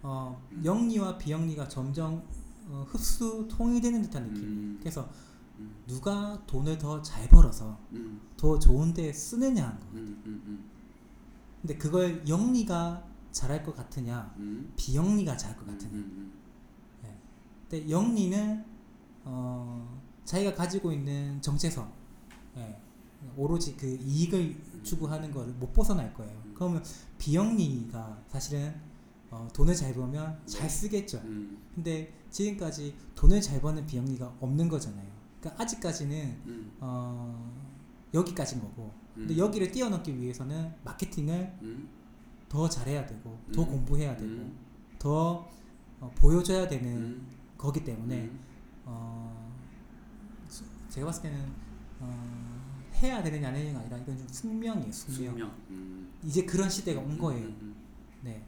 어, 0.04 0.42
음. 0.52 0.62
영리와 0.64 1.18
비영리가 1.18 1.68
점점 1.68 2.24
어, 2.68 2.86
흡수 2.90 3.48
통일되는 3.50 4.02
듯한 4.04 4.28
느낌. 4.28 4.44
음. 4.44 4.78
그래서 4.80 5.10
음, 5.60 5.74
누가 5.88 6.42
돈을 6.48 6.78
더 6.78 7.02
잘 7.02 7.28
벌어서 7.30 7.80
음, 7.94 8.20
더 8.38 8.60
좋은 8.60 8.94
데 8.94 9.12
쓰느냐 9.14 9.66
하는 9.66 9.80
거. 9.80 9.86
음, 9.94 10.70
근데 11.62 11.78
그걸 11.78 12.28
영리가 12.28 13.04
잘할 13.32 13.64
것 13.64 13.76
같으냐, 13.76 14.34
음, 14.38 14.72
비영리가 14.78 15.36
잘할 15.38 15.58
것 15.58 15.68
음, 15.68 15.72
같으냐. 15.72 15.92
음, 17.66 17.70
근데 17.70 17.89
영리는 17.89 18.63
어, 19.24 19.99
자기가 20.24 20.53
가지고 20.53 20.91
있는 20.91 21.41
정체성, 21.41 21.91
예, 22.57 22.78
오로지 23.36 23.76
그 23.76 23.88
이익을 23.88 24.55
추구하는 24.84 25.32
걸 25.32 25.47
못 25.59 25.74
벗어날 25.74 26.13
거예요. 26.13 26.32
음. 26.45 26.53
그러면 26.55 26.84
비영리가 27.18 28.24
사실은 28.28 28.74
어, 29.32 29.47
돈을 29.53 29.74
잘 29.76 29.93
벌면 29.93 30.39
잘 30.45 30.63
네. 30.63 30.70
쓰겠죠. 30.70 31.18
음, 31.26 31.57
근데 31.74 32.13
지금까지 32.30 32.93
돈을 33.16 33.41
잘 33.41 33.59
버는 33.61 33.86
비영리가 33.88 34.36
없는 34.39 34.70
거잖아요. 34.70 35.07
그러니까 35.39 35.63
아직까지는 35.63 36.16
음, 36.45 36.72
어, 36.80 37.51
여기까지인 38.13 38.61
거고. 38.61 38.91
근데 39.16 39.34
음. 39.34 39.38
여기를 39.39 39.72
뛰어넘기 39.72 40.20
위해서는 40.20 40.72
마케팅을 40.84 41.57
음, 41.63 41.89
더 42.47 42.70
잘해야 42.70 43.05
되고, 43.05 43.38
더 43.53 43.63
음. 43.63 43.68
공부해야 43.68 44.16
되고, 44.16 44.30
음, 44.30 44.57
더 44.99 45.49
어, 45.99 46.11
보여줘야 46.16 46.68
되는 46.68 46.86
음, 46.97 47.28
거기 47.58 47.84
때문에 47.84 48.24
음, 48.24 48.39
어, 48.86 49.51
수- 50.47 50.64
제가 50.89 51.08
봤을 51.08 51.24
때는 51.24 51.39
어, 51.99 52.82
해야 52.95 53.22
되느냐 53.24 53.47
안 53.49 53.53
되느냐가 53.53 53.80
아니라 53.82 53.97
이건 53.97 54.18
좀 54.18 54.28
숙명이에요. 54.30 54.91
숙명. 54.91 55.32
숙명. 55.32 55.56
음, 55.70 56.14
이제 56.24 56.45
그런 56.45 56.70
시대가 56.70 57.01
온 57.01 57.12
음, 57.12 57.18
거예요. 57.18 57.45
음, 57.47 57.76
네. 58.22 58.45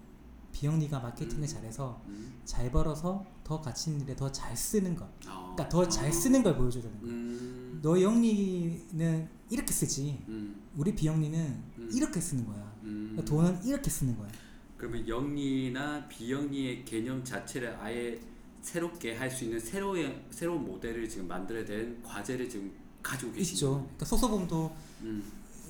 비영리가 0.51 0.99
마케팅을 0.99 1.43
음. 1.43 1.47
잘해서 1.47 2.01
음, 2.08 2.39
잘 2.45 2.72
벌어서 2.72 3.26
더 3.43 3.62
가치 3.62 3.91
있는 3.91 4.05
일에 4.05 4.16
더 4.16 4.32
잘 4.32 4.55
쓰는 4.55 4.95
것. 4.95 5.05
어, 5.28 5.53
그러니까 5.55 5.70
더잘 5.70 6.10
어, 6.10 6.12
쓰는 6.12 6.41
걸 6.43 6.55
보여줘야 6.58 6.84
되는 6.84 6.99
거예요. 6.99 7.14
음, 7.14 7.80
너 7.82 8.01
영리는 8.01 9.30
이렇게 9.49 9.72
쓰지. 9.72 10.24
음, 10.28 10.62
우리 10.76 10.95
비영리는 10.95 11.64
음. 11.78 11.89
이렇게 11.93 12.20
쓰는 12.20 12.45
거야. 12.45 12.74
음. 12.84 13.10
그러니까 13.16 13.26
돈은 13.26 13.64
이렇게 13.66 13.89
쓰는 13.89 14.18
거야. 14.18 14.30
그러면 14.78 15.08
영리나 15.08 16.08
비영리의 16.08 16.86
개념 16.86 17.24
자체를 17.24 17.76
아예 17.80 18.20
새롭게 18.68 19.15
할 19.15 19.32
수 19.32 19.45
있는 19.45 19.59
새로운 19.59 20.22
새로운 20.30 20.65
모델을 20.65 21.07
지금 21.07 21.28
만들어야 21.28 21.63
되는 21.63 22.01
과제를 22.03 22.49
지금 22.49 22.72
가지고 23.01 23.32
계시죠. 23.32 23.76
그러니까 23.76 24.05
소소봄도 24.05 24.76
음, 25.03 25.24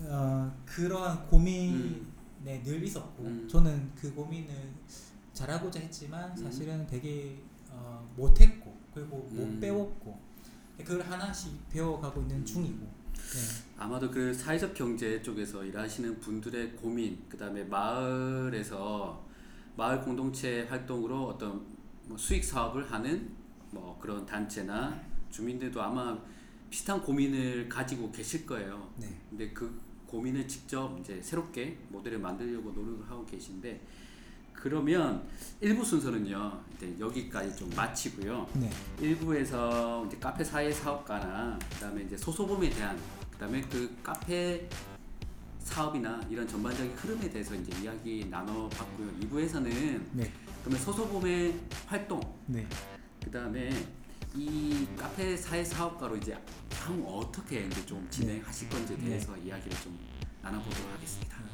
어, 0.05 0.51
그러한 0.65 1.27
고민이 1.27 1.73
음. 1.73 2.13
네, 2.43 2.61
늘 2.63 2.83
있었고 2.83 3.23
음. 3.23 3.47
저는 3.47 3.91
그 3.95 4.13
고민을 4.13 4.49
잘하고자 5.33 5.79
했지만 5.79 6.31
음. 6.31 6.43
사실은 6.43 6.87
되게 6.87 7.37
어, 7.69 8.07
못했고 8.15 8.75
그리고 8.93 9.17
못 9.31 9.43
음. 9.43 9.59
배웠고 9.59 10.19
그걸 10.79 11.01
하나씩 11.01 11.69
배워가고 11.69 12.21
있는 12.21 12.37
음. 12.37 12.45
중이고 12.45 12.79
네. 13.13 13.39
아마도 13.77 14.09
그 14.09 14.33
사회적 14.33 14.73
경제 14.73 15.21
쪽에서 15.21 15.63
일하시는 15.63 16.19
분들의 16.19 16.75
고민, 16.77 17.23
그 17.29 17.37
다음에 17.37 17.63
마을에서 17.63 19.23
마을 19.75 20.01
공동체 20.01 20.63
활동으로 20.63 21.27
어떤 21.27 21.76
뭐 22.07 22.17
수익 22.17 22.43
사업을 22.43 22.91
하는 22.91 23.31
뭐 23.71 23.97
그런 23.99 24.25
단체나 24.25 24.99
주민들도 25.29 25.81
아마 25.81 26.17
비슷한 26.69 27.01
고민을 27.01 27.69
가지고 27.69 28.11
계실 28.11 28.45
거예요. 28.45 28.89
네. 28.97 29.07
근데 29.29 29.51
그 29.51 29.79
고민을 30.07 30.47
직접 30.47 30.97
이제 30.99 31.21
새롭게 31.21 31.77
모델을 31.89 32.19
만들려고 32.19 32.71
노력을 32.71 33.09
하고 33.09 33.25
계신데 33.25 33.81
그러면 34.53 35.27
1부 35.61 35.83
순서는요 35.83 36.59
이제 36.75 36.95
여기까지 36.99 37.55
좀 37.55 37.69
마치고요 37.75 38.47
네. 38.53 38.71
1부에서 38.99 40.07
이제 40.07 40.17
카페 40.17 40.43
사회 40.43 40.71
사업가나 40.71 41.59
그다음에 41.73 42.03
이제 42.03 42.17
소소봄에 42.17 42.69
대한 42.69 42.97
그다음에 43.31 43.61
그 43.61 43.95
카페 44.01 44.67
사업이나 45.59 46.21
이런 46.29 46.47
전반적인 46.47 46.91
흐름에 46.93 47.29
대해서 47.29 47.53
이제 47.53 47.83
이야기 47.83 48.25
나눠 48.29 48.67
봤고요 48.69 49.11
2부에서는 49.19 50.01
네. 50.13 50.33
그러면 50.61 50.81
서서봄의 50.83 51.59
활동, 51.87 52.19
네. 52.45 52.67
그 53.23 53.31
다음에 53.31 53.69
이 54.35 54.87
카페 54.97 55.35
사회 55.35 55.63
사업가로 55.63 56.17
이제 56.17 56.37
향후 56.73 57.19
어떻게 57.19 57.61
이제 57.65 57.85
좀 57.85 58.01
네. 58.03 58.09
진행하실 58.09 58.69
건지에 58.69 58.97
네. 58.97 59.05
대해서 59.05 59.35
이야기를 59.37 59.77
좀 59.81 59.97
나눠보도록 60.41 60.91
하겠습니다. 60.93 61.37
아. 61.37 61.47